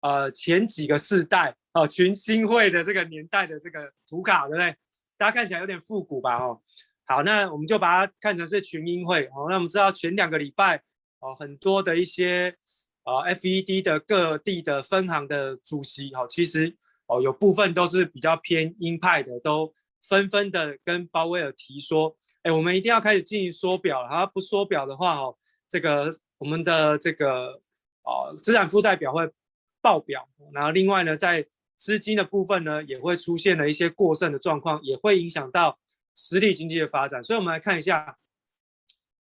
[0.00, 4.74] 呃前几个世代哦群星会的这个年代的这个图卡，对不对？
[5.16, 6.36] 大家看起来有点复古吧？
[6.36, 6.60] 哦。
[7.04, 9.46] 好，那我们就把它看成是群英会哦。
[9.48, 10.82] 那我们知道前两个礼拜
[11.20, 12.54] 哦，很多的一些
[13.04, 16.76] 呃 FED 的各地的分行的主席哦，其实
[17.08, 24.08] 哦有部分都是比较偏鹰派的，都纷纷的跟鲍威尔提说，哎，我们一定要开始进行缩表了。
[24.08, 25.36] 然后不缩表的话哦，
[25.68, 27.60] 这个我们的这个
[28.04, 29.28] 哦资产负债表会
[29.82, 30.28] 爆表。
[30.52, 31.44] 然后另外呢，在
[31.76, 35.76] 资金的部分呢，也会出现了一些过剩的状况，也会影响到。
[36.20, 38.18] 实体经济的发展，所以我们来看一下，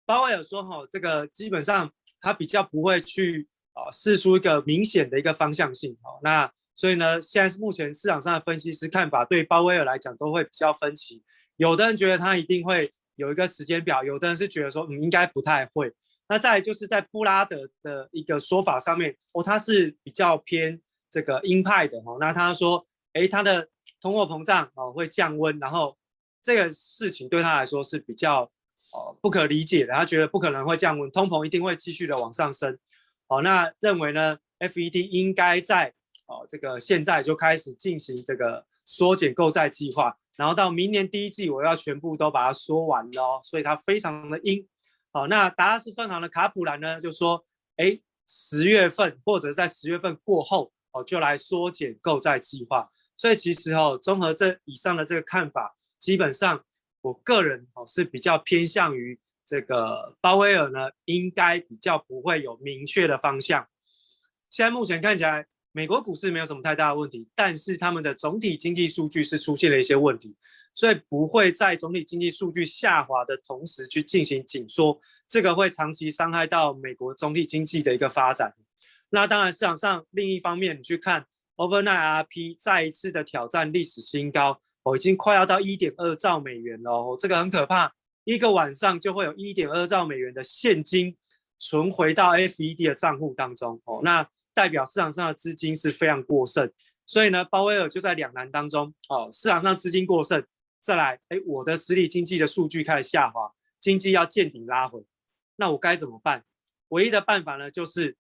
[0.06, 6.18] 鲍威尔说哈，这个基本上他比较不会去啊试出一个明显的一个方向性哦。
[6.22, 11.24] 那所以呢，现在目前市场上的分析师看法对鲍威尔来讲都会比较分歧。
[11.56, 15.92] 有的人觉得他一定会有一个时间表，有的人是觉得说嗯应该不太会。
[16.28, 22.18] 那再来就是在布拉德的一个说法上面哦，他是比较偏这个鹰派的哦。
[22.20, 23.68] 那他说，诶，他的
[24.00, 25.98] 通货膨胀哦会降温，然后。
[26.40, 28.42] 这个事情对他来说是比较
[28.94, 32.78] 呃不可理解的，他觉得不可能会降温，通膨一定会继续的往上升。
[33.26, 35.92] 好，那认为呢，FED 应该在
[36.28, 44.66] 哦这个现在就开始进行这个缩减购债计划，然后到明年第一季我要全部都把它缩完了哦，所以它非常的鹰。
[45.10, 47.44] 好，那达拉斯分行的卡普兰呢就说，
[47.76, 52.88] 哎，十月份或者在十月份过后哦就来缩减购债计划。
[53.16, 55.74] 所以其实哦，综合这以上的这个看法。
[55.98, 56.64] 基本上，
[57.00, 63.66] 我个人哦是比较偏向于这个鲍威尔呢，应该比较不会有明确的方向。
[64.48, 70.34] 现在目前看起来，美国股市没有什么太大的问题，但是他们的总体经济数据是出现了一些问题，
[70.74, 78.54] 所以不会在总体经济数据下滑的同时去进行紧缩，这个会长期伤害到美国总体经济的一个发展。
[79.10, 81.26] 那当然，市场上另一方面，你去看
[81.56, 84.60] Overnight RP 再一次的挑战历史新高。
[84.84, 87.92] 哦，已经快要到一点二兆美元了哦，这个很可怕，
[88.24, 91.16] 一个晚上就会有一点二兆美元的现金
[91.58, 94.26] 存回到 FED 的账户当中哦，那
[94.58, 96.68] 代表市场上的资金是非常过剩，
[97.06, 100.44] 所以呢，鲍威尔就在两难当中哦，市场上资金过剩，
[100.80, 105.04] 再来，哎，我的实体经济的数据开始下滑，经济要见顶拉回，
[105.54, 106.44] 那我该怎么办？
[106.88, 108.16] 唯一的办法呢，就是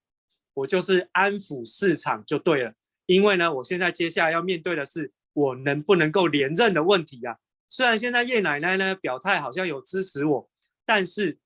[0.54, 2.74] 我就是安抚市场就对了，
[3.06, 5.12] 因为呢，我现在接下来要面对的是。
[5.34, 7.36] 我能不能够连任的问题啊？
[7.68, 10.50] 虽然现在叶奶奶呢表态好像有支持我，
[10.84, 11.38] 但是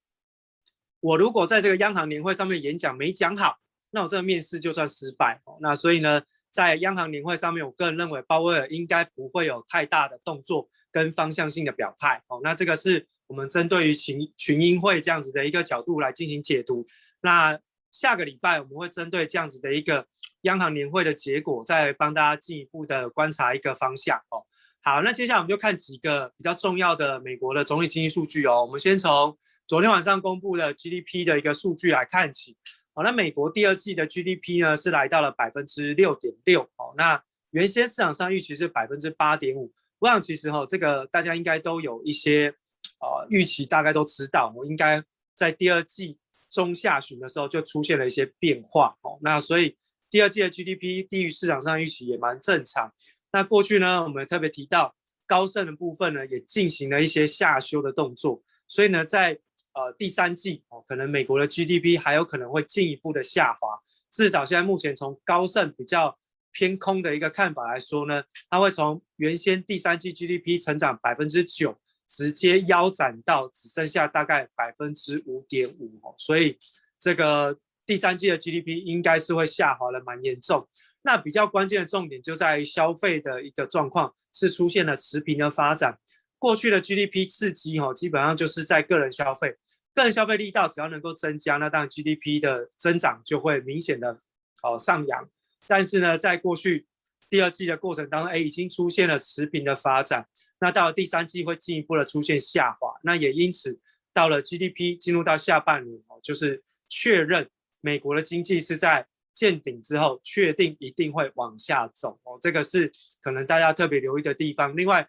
[1.00, 3.58] 我如果在这个央行年会上面演讲没讲好，
[3.92, 5.56] 那我这个面试就算失败哦。
[5.60, 12.40] 那所以呢，在央行年会上面，我个人认为鲍威尔应该不会有太大的动作跟方向性的表态哦。
[12.42, 16.86] 那这个是我们针对于群群英会这样子的一个角度来进行解读。
[17.20, 17.58] 那
[17.90, 20.06] 下个礼拜我们会针对这样子的一个
[20.42, 24.42] 央行年会的结果，再帮大家进一步的观察一个方向哦。
[24.80, 28.64] 好，那接下来我们就看几个比较重要的美国的总体经济数据哦。
[28.64, 32.56] 我们先从昨天晚上公布的 GDP 的一个数据来看起。
[32.94, 36.94] 好，那美国第二季的 GDP 呢是来到了百分之六点六哦。
[36.96, 39.72] 那原先市场上预期是百分之八点五。
[39.98, 42.54] 我想其实哈，这个大家应该都有一些
[43.00, 45.02] 呃预期，大概都知道，我应该
[45.34, 46.18] 在第二季。
[46.52, 49.74] 中下旬的时候就出现了一些变化哦，那所以
[50.10, 52.92] 第二季的 GDP 低于市场上预期也蛮正常。
[53.32, 54.94] 那过去呢，我们特别提到
[55.26, 59.38] 高盛的部分呢，也进行了一些下修的动作，所以呢，在
[59.74, 63.80] 呃第三季哦，可能美国的 GDP 还有可能会进一步的下滑。
[64.10, 66.18] 至少现在目前从高盛比较
[66.52, 71.78] 偏空的一个看法来说呢，它会从原先第三季 GDP 成长百分之九。
[72.08, 76.58] 直接腰斩到只剩下大概百分之五点五哦，所以
[76.98, 80.68] 这个第三季的 GDP 应该是会下滑的蛮严重。
[81.00, 85.98] 那比较关键的重点就在于消费的一个状况是出现了持平的发展。
[86.42, 89.54] 过去的 GDP 刺激哦，基本上就是在个人消费，
[89.94, 94.18] 个人消费力道只要能够增加，那当然 GDP 的增长就会明显的
[94.64, 95.28] 哦上扬。
[95.68, 96.88] 但是呢，在过去
[97.30, 100.26] 第二季的过程当中，哎，已经出现了持平的发展。
[100.58, 103.78] 那到了第三季会进一步的出现下滑，那也因此
[104.12, 107.48] 到了 GDP 进入到下半年哦，就是确认
[107.80, 114.76] 美国的经济是在见顶之后，确定一定会往下走哦，这个是可能大家特别留意的地方。
[114.76, 115.08] 另外，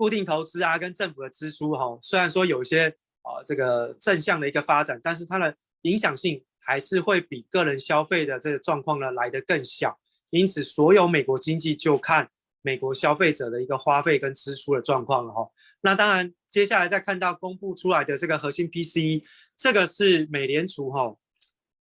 [0.00, 2.88] 固定投资啊跟政府的支出哈，虽然说有些
[3.20, 10.00] 啊这个正向的一个发展，但是它的影响性还是会比个人消费的这个状况呢来得更小。
[10.30, 12.30] 因此，所有美国经济就看
[12.62, 15.46] 美国消费者的一个花费跟支出的状况了哈。
[15.82, 19.22] 那当然，接下来再看到公布出来的这个核心 PCE，
[19.58, 21.14] 这个是美联储哈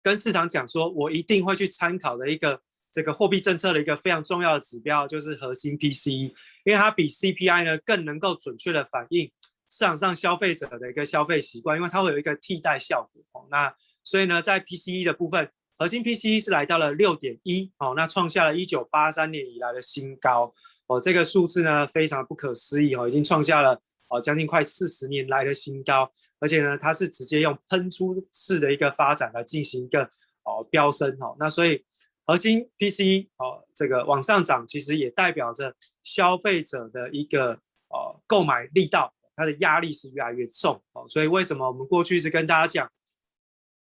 [0.01, 2.61] 跟市场讲说，我一定会去参考的一个
[2.96, 6.32] 这个货币政策的一个非常重要的指标，就是核心 PCE，
[6.64, 9.30] 因为它比 CPI 呢更能够准确的反映
[9.68, 13.46] 市场上消费者的一个消费习惯，因为它会有一个替代效果。
[13.50, 13.70] 那
[14.02, 15.50] 所以呢，在 PCE 的部分。
[15.78, 20.50] 核心 PCE 是来到了六点一，哦，那创下了一九八三年以来的新高，
[20.87, 23.78] 哦，这个数字呢非常不可思议哦，已经创下了
[24.09, 30.02] 哦将近快四十年来的新高，而且呢它是直接用喷出式的一个发展来进行一个
[30.44, 31.85] 哦飙升哦，那所以
[32.27, 37.53] 核心 PC 哦这个往上涨，其实也代表着消费者的一个
[37.89, 42.91] 呃购买力道，它的压力是越来越重哦，所以为什么我们过去一直跟大家讲？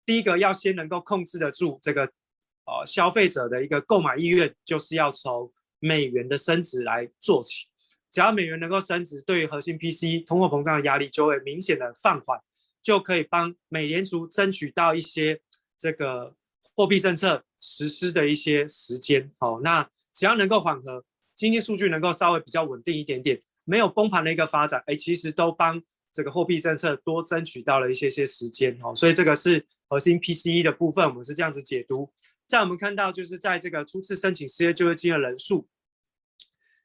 [0.06, 2.02] 第一个要先能够控制得住这个，
[2.64, 7.66] 呃，消费者的一个购买意愿，就是要从美元的升值来做起。
[8.10, 12.40] 只要美元能够升值，对于核心 PC 通货膨胀的压力就会明显的放缓，
[12.82, 15.40] 就可以帮美联储争取到一些
[15.78, 16.34] 这个
[16.74, 19.30] 货币政策实施的一些时间。
[19.38, 25.80] 好，那只要能够缓和，经济数据能够稍微比较稳定一点点，没有崩盘的一个发展，哎，其实都帮
[26.12, 28.76] 这个货币政策多争取到了一些些时间。
[28.82, 29.66] 哦，所以这个是。
[29.92, 32.12] 核心 PCE 的部分，我们是这样子解读。
[32.46, 35.66] 在我们看到，就是在这个初次申请失业救济金的人数，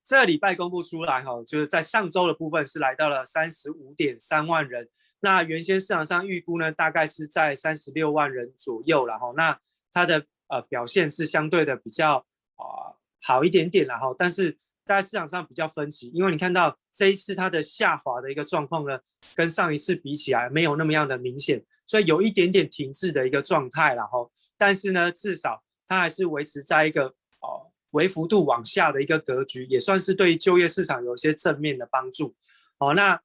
[0.03, 4.89] 这礼拜公布出来哈，就是在上周的部分是来到了三十五点三万人。
[5.19, 9.31] 那原先市场上预估呢，大概是在三十六万人左右了哈。
[9.37, 9.59] 那
[9.91, 14.55] 它的呃表现是相对的比较啊、好一点点然后，但是
[14.85, 18.99] 在市场上比较分歧，因为你看到这一次它的下滑的一个状况呢，
[19.35, 21.63] 跟上一次比起来没有那么样的明显。
[21.87, 27.07] 所以有一点点停滞的一个状态，然后，但是呢，至少它还是维持在一个
[27.41, 32.35] 哦微幅度往下的一个格局，也算是对就业市场有一些正面的帮助。
[32.79, 33.21] 好，那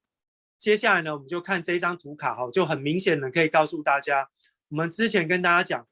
[0.59, 4.29] 接下来呢，我们就看这张图卡，哈，就很明显的可以告诉大家，
[4.69, 5.87] 我们之前跟大家讲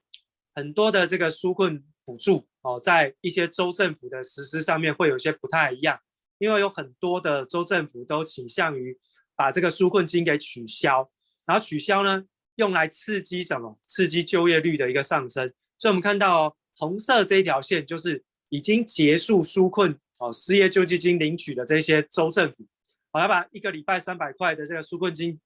[0.59, 6.01] 很多的这个纾困补助，哦，在一些州政府的实施上面会有些不太一样，
[6.39, 8.99] 因为有很多的州政府都倾向于
[9.37, 11.09] 把这个纾困金给取消，
[11.47, 12.25] 然后取消呢。
[12.57, 13.79] 用来刺激什么？
[13.87, 15.55] 刺激就业率的一个上升。
[15.79, 22.67] 所以，我们看到，红色这一条线就是已经结束纾困哦，失业救济金领取的这些州政府，
[23.13, 25.39] 好，要把一个礼拜三百块的这个纾困金，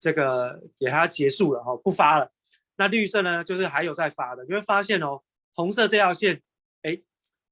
[0.00, 2.32] 这个给它结束了哈，不发了。
[2.80, 4.42] 那绿色呢，就是还有在发的。
[4.46, 5.20] 你会发现哦，
[5.52, 6.40] 红色这条线，
[6.80, 6.98] 哎，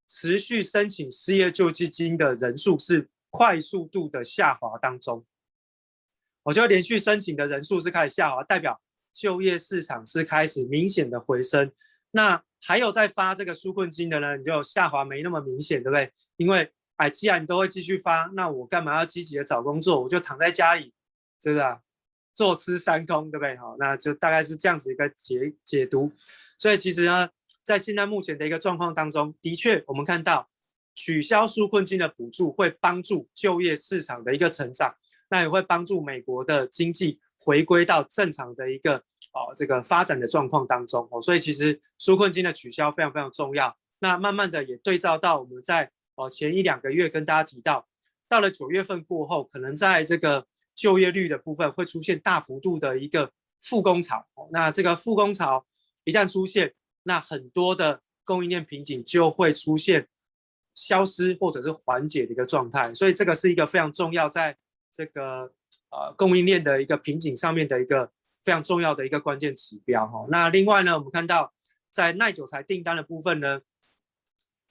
[0.08, 5.26] 持续申请失业救济金的人数是快速度的下滑当中。
[6.44, 8.80] 我就连续申请的人数是开始下滑，代表。
[9.12, 11.72] 就业市场是开始明显的回升，
[12.12, 16.12] 那还有在发这个纾困金的呢，你就下滑没那么明显，对不对？
[16.36, 20.00] 因为哎，既然你都会继续发，那我干嘛要积极的找工作？
[20.00, 20.94] 我就躺在家里，
[21.42, 21.80] 是不是啊？
[22.38, 23.56] 坐吃山空，对不对？
[23.56, 26.12] 好，那就大概是这样子一个解解读。
[26.56, 27.28] 所以其实呢，
[27.64, 30.48] 在现在目前的一个状况当中，的确我们看到
[30.94, 34.94] 取消纾困金的补助会帮助就业市场的一个成长，
[35.28, 37.18] 那也会帮助美国的经济。
[37.40, 38.96] 回归到正常的一个
[39.32, 43.76] 哦，这个发展的状况当中哦，所以其实纾困金的取消非常非常重要。
[44.00, 47.86] 那慢慢的也对照到我们在哦前一两个月跟大家提到，
[48.28, 50.48] 到了九月份过后，可能在这个
[50.78, 54.24] 就业率的部分会出现大幅度的一个复工潮。
[54.52, 55.66] 那这个复工潮
[56.04, 60.06] 一旦出现，那很多的供应链瓶颈就会出现
[60.74, 62.94] 消失或者是缓解的一个状态。
[62.94, 64.56] 所以这个是一个非常重要，在
[64.92, 65.52] 这个。
[65.90, 68.10] 呃，供应链的一个瓶颈上面的一个
[68.44, 70.26] 非常重要的一个关键指标哈。
[70.28, 71.54] 那另外呢，我们看到
[71.88, 73.62] 在耐久材订单的部分呢，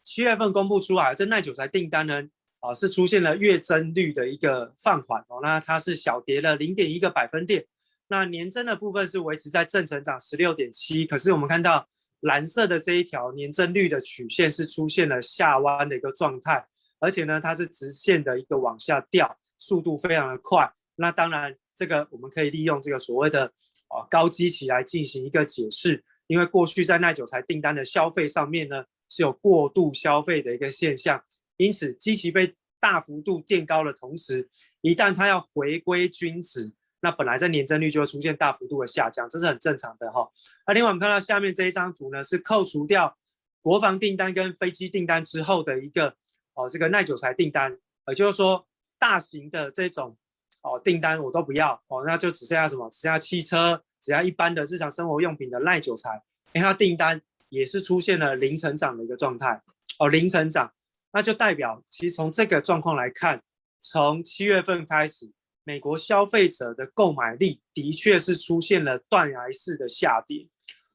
[0.03, 2.29] 七月份公布出来，这耐久材订单呢，
[2.67, 5.39] 啊是出现了月增率的一个放缓哦。
[5.41, 7.65] 那它是小跌了零点一个百分点。
[8.07, 11.05] 那年增的部分是维持在正成长十六点七。
[11.05, 11.87] 可是我们看到
[12.21, 16.65] 蓝色的这一条年增率的曲线是出现了下弯的一个状态，
[16.99, 20.71] 而且呢，它是直线的一个往下掉，速度非常的快。
[20.95, 23.45] 那当然，这个我们可以利用这个所谓的
[23.89, 31.21] 啊高基期来进行一个解释，因为过去在耐久财订单的消费上面呢是有过度消费的一个现象，
[31.57, 34.49] 因此基期被大幅度垫高的同时，
[34.81, 40.29] 一旦它要回归均值，那本来在年增率就会出现大幅度的下降，这是很正常的哈。
[40.65, 43.17] 那另外我们看到下面这一张图呢，是扣除掉
[43.61, 46.15] 国防订单跟飞机订单之后的一个
[46.53, 47.77] 哦这个耐久材订单，
[48.07, 48.65] 也就是说
[48.97, 50.17] 大型的这种。
[50.63, 52.89] 哦，订单我都不要哦，那就只剩下什么？
[52.89, 56.21] 只剩下汽车、只要一般的日常生活用品的耐久材，
[56.53, 59.61] 哎，它订单也是出现了零成长的一个状态
[59.99, 60.73] 哦，零成长，
[61.11, 63.41] 那就代表其实从这个状况来看，
[63.81, 65.31] 从七月份开始，
[65.63, 70.47] 美国消费者的购买力的确是出现了断崖式的下跌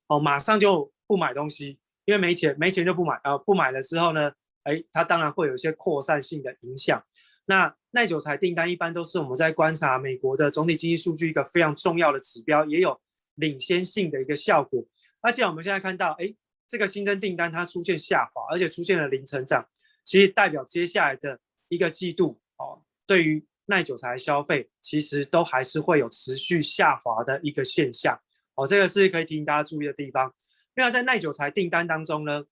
[0.08, 4.32] 哦，马上就不买东西，因为没钱，没钱就不买，呃，不买了之后呢，
[4.64, 7.02] 哎，它当然会有一些扩散性的影响。
[7.46, 13.00] 那耐久材订单一般都是我们在观察美国的总体经济数据一个非常重要的指标，也有
[13.34, 14.84] 领先性的一个效果。
[15.20, 16.34] 而且我们现在看到，哎，
[16.68, 19.68] 这个新增订单它出现下滑，而且出现了零成长，
[20.04, 21.38] 其实代表接下来的
[21.68, 28.20] 一个季度哦，对于耐久材消费其实都还是会有持续下滑的一个现象。
[28.54, 30.32] 哦，这个是可以提醒大家注意的地方。
[30.74, 32.44] 因为在耐久材订单当中呢，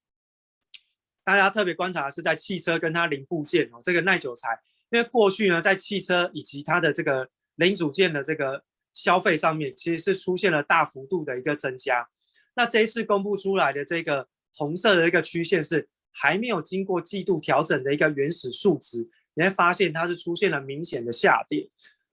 [1.24, 4.58] 大家特别观察的是在汽车跟它零部件哦，这个耐久材。
[4.90, 12.08] 因为过去呢，在汽车以及它的这个零组件的这个消费上面，其实是出现了大幅度的一个增加。
[12.54, 21.68] 那这一次公布出来的这个红色的一个曲线是还没有经过季度调整的一个原始数值，你会发现它是出现了明显的下跌。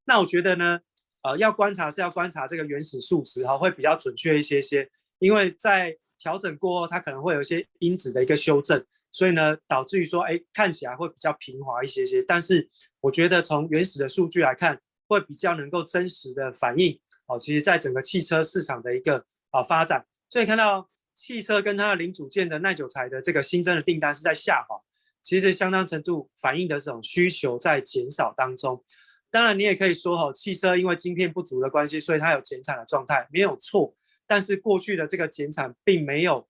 [0.06, 0.80] 那我觉得呢，
[1.24, 4.90] 呃，要观察是要观察这个原始数值哈，会比较准确一些些，
[5.20, 8.86] 因为在调整过后，它可能会有一些因子的一个修正。
[9.10, 12.22] 所以呢，导致于说，哎，看起来会比较平滑一些些。
[12.22, 12.70] 但是
[13.00, 20.06] 我觉得从原始的数据来看，会比较能够真实的反映哦，其实在整个汽车市场的一个啊发展。
[20.30, 20.88] 所以看到
[21.18, 24.80] 汽车跟它的零组件的耐久材的这个新增的订单是在下滑，
[25.24, 28.84] 其实相当程度反映的这种需求在减少当中。
[29.32, 33.96] 当然，你也可以说哦，汽车因为晶片不足的关系，所以它有减产的状态，没有错。
[34.28, 36.48] 但是过去的这个减产并没有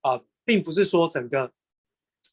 [0.00, 1.52] 啊，并不是说整个。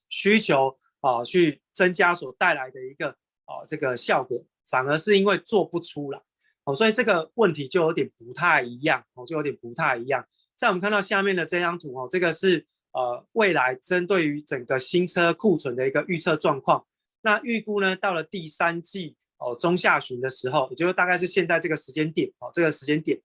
[0.10, 3.10] 需求啊，去增加所带来的一个
[3.46, 6.22] 啊这个效果，反而是因为做不出来
[6.66, 10.24] 哦，所以这个问题就有点不太一样哦，就有点不太一样。
[10.56, 16.86] 在我们看到下面的这张图哦，这个是呃未来针对于整个新车库存的一个预测状况。
[17.22, 23.20] 那预估呢，到了第三季哦中下旬的时候，也就是大概是现在这个时间点哦，这个时间点。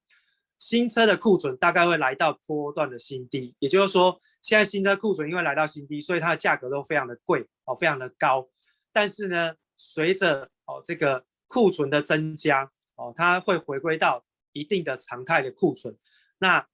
[0.59, 8.49] 新车的库存大概会来到波段的新低，也就是说，现在新车库存因为来到新低，所以它的价格都非常的贵哦，非常的高。
[8.93, 15.97] 但是呢，随着哦这个库存的增加哦，它会回归到一定的常态的库存。
[16.39, 16.66] 那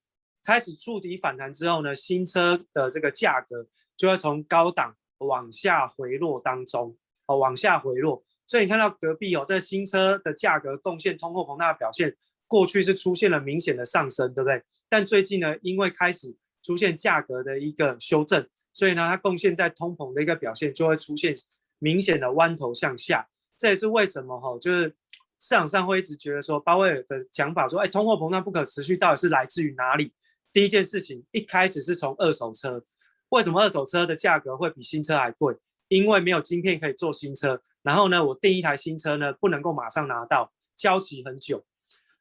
[0.45, 3.67] 开始触底反弹之后呢，新车的这个价格
[3.97, 8.23] 就会从高档往下回落当中哦，往下回落。
[8.47, 12.15] 所以你看到隔壁哦，这新车的价格贡献通货膨胀的表现。
[12.47, 14.63] 过去是出现了明显的上升，对不对？
[14.89, 21.35] 但最近呢，因为开始出现价格的一个修正，所以呢，它贡献在通膨的一个表现就会出现
[21.79, 23.27] 明显的弯头向下。
[23.57, 24.95] 这也是为什么哈，就是
[25.41, 30.13] 市场上会一直觉得说，鲍威尔的讲法说，哎，通货膨胀不可持续，到底是来自于哪里？
[30.55, 32.85] 第一件事情，一开始是从二手车。
[33.31, 35.57] 为什么二手车的价格会比新车还贵？
[35.89, 41.65] 因为没有晶片可以做新车，然后呢，我订一台新车呢，不能够马上拿到，交期很久。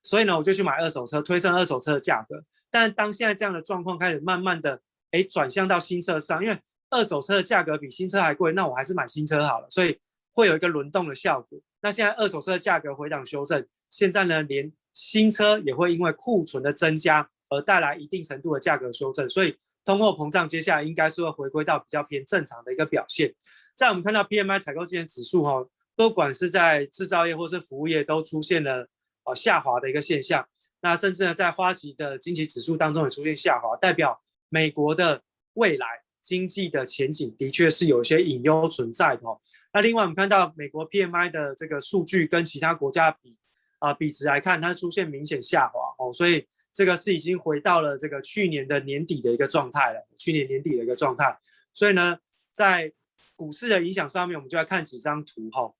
[0.01, 2.43] 所以呢，我就去买二手车，推升二手车的价格。
[2.71, 4.81] 但当现在这样的状况开始慢慢的
[5.11, 6.57] 诶转向到新车上，因为
[6.89, 9.69] 二手车的价格比新车还贵，那我还是买新车好了。
[9.69, 9.99] 所以
[10.31, 11.59] 会有一个轮动的效果。
[11.81, 19.29] 那现在二手车的价格回档修正，现在呢，连新车也会因为库存的增加而带来一定程度的价格修正。
[19.29, 23.33] 所以通货膨胀接下来应该是会回归到比较偏正常的一个表现。
[23.75, 28.87] 在我们看到 PMI 采购经理指数哈，不管是在制造业或是服务业都出现了。
[29.25, 30.45] 呃，下滑的一个现象，
[30.81, 35.23] 那甚至呢，在花旗的经济指数当中也出现下滑，代表美国的
[35.53, 35.87] 未来
[36.19, 39.39] 经济的前景的确是有一些隐忧存在的哦。
[39.71, 43.37] 那另外我们看到美国 PMI 的这个数据跟其他国家比
[43.79, 51.37] 啊、比值来看，它出现明显下滑哦，所以这个是已经回到了这个去年的年底的一个状态了，去年年底的一个状态。
[51.73, 52.17] 所以呢，
[52.51, 52.91] 在
[53.35, 55.73] 股市的影响上面，我们就来看几张图哈。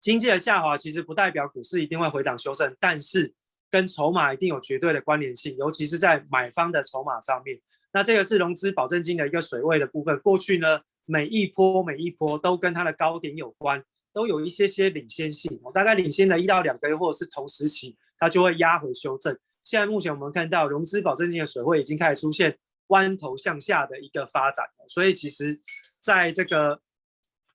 [0.00, 3.34] 经济的下滑其实不代表股市一定会回涨修正，但是
[3.70, 7.60] 跟筹码一定有绝对的关联性，尤其是在买方的筹码上面。
[7.92, 10.18] 那这个是融资保证金的一个水位的部分。
[10.20, 15.60] 过去呢，每一波每一波都跟它的高点有关，都有一些些领先性。
[15.72, 19.38] 大概领先了一到两个月，或者是同时期，它就会压回修正。
[19.64, 22.58] 现在目前我们看到融资保证金的水位已经开始出现
[22.88, 25.58] 弯头向下的一个发展，所以其实
[26.00, 26.80] 在这个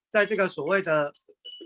[0.09, 1.11] 在这个所谓的。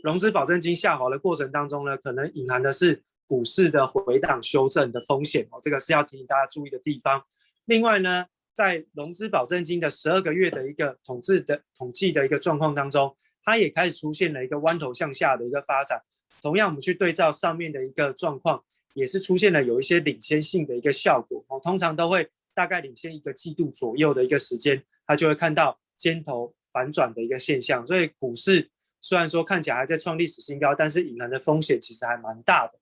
[0.04, 7.24] 融资保证金下滑的过程当中呢，可能隐含的是股市的回档修正的风险哦，这个是要提醒大家注意的地方。
[7.66, 16.02] 另外呢，在融资保证金的十二个月的一个统计的统计的一个状况当中，它也开始出现了一个弯头向下的一个发展。
[16.42, 18.64] 同样，我们去对照上面的一个状况，
[18.94, 27.86] 也是出现了有一些领先性的一个效果哦，通常都会大概领先一个季度左右的一个时间，它就会看到尖头反转的一个现象。
[27.88, 28.70] 所以股市
[29.00, 32.74] 虽然说看起来还在创历史新高，但是隐含的风险其实还蛮大的。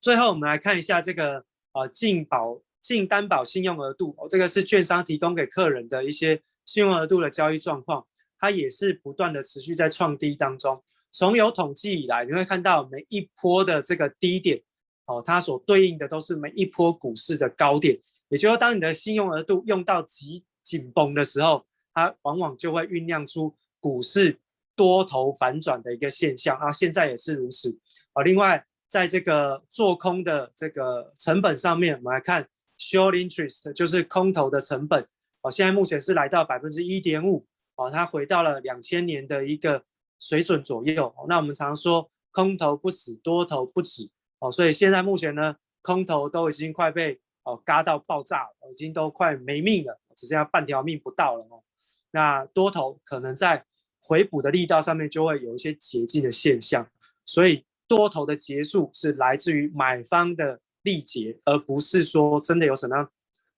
[0.00, 8.06] 最后我们来看一下这个呃净保净担保信用额度哦，这个是券商提供给客人的一些信用额度的交易状况，
[8.38, 10.82] 它也是不断的持续在创低当中。
[11.12, 14.62] 从有统计以来，你会看到每一波的这个低点。
[15.10, 17.98] 哦，它所对应的都是每一波股市的高点，
[18.28, 24.38] 也就是说，当你的信用额度用到极紧绷的时候，它往往就会酝酿出股市
[24.76, 26.70] 多头反转的一个现象啊。
[26.70, 27.76] 现在也是如此
[28.12, 28.22] 啊。
[28.22, 32.48] 另外，在这个做空的这个成本上面，我们来看
[32.78, 35.04] short interest，就是空头的成本
[35.42, 37.44] 哦，现在目前是来到百分之一点五
[37.74, 39.82] 哦，它回到了两千年的一个
[40.20, 41.12] 水准左右。
[41.28, 44.08] 那我们常说空头不死，多头不止。
[44.40, 51.62] 哦，所以现在目前呢，空头都已经快被哦嘎到爆炸，已经都快没命了，只剩下半条命不到了哦。
[52.10, 53.64] 那多头可能在
[54.02, 56.88] 回补的力道上面就会有一些捷径的现象，
[57.26, 63.10] 所以多头的结束是来自于买方的力竭，而不是说真的有什么样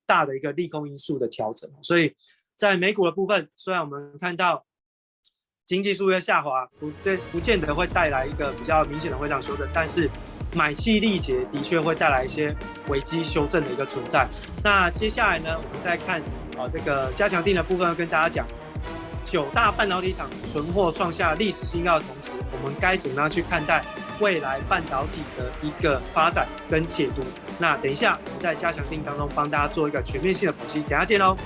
[0.05, 1.71] 大的一个利空因素的调整。
[1.81, 2.13] 所以
[2.57, 4.67] 在美股的部分，虽然我们看到
[5.65, 10.11] 经济数据下滑，不这不见得会带来一个比较明显的回档修正，但是。
[10.55, 12.55] 买气力竭的确会带来一些
[12.89, 14.27] 危机修正的一个存在。
[14.63, 16.21] 那接下来呢，我们再看
[16.59, 18.47] 啊这个加强定的部分，要跟大家讲，
[19.25, 23.83] 九大半导体厂存货创下历史新高的同时，我们该怎么样去看待
[24.21, 27.23] 未来半导体的一个发展跟解读？
[27.59, 31.37] 那等一下我们在加强定当中帮大家做一个全面性的剖析，等下见喽。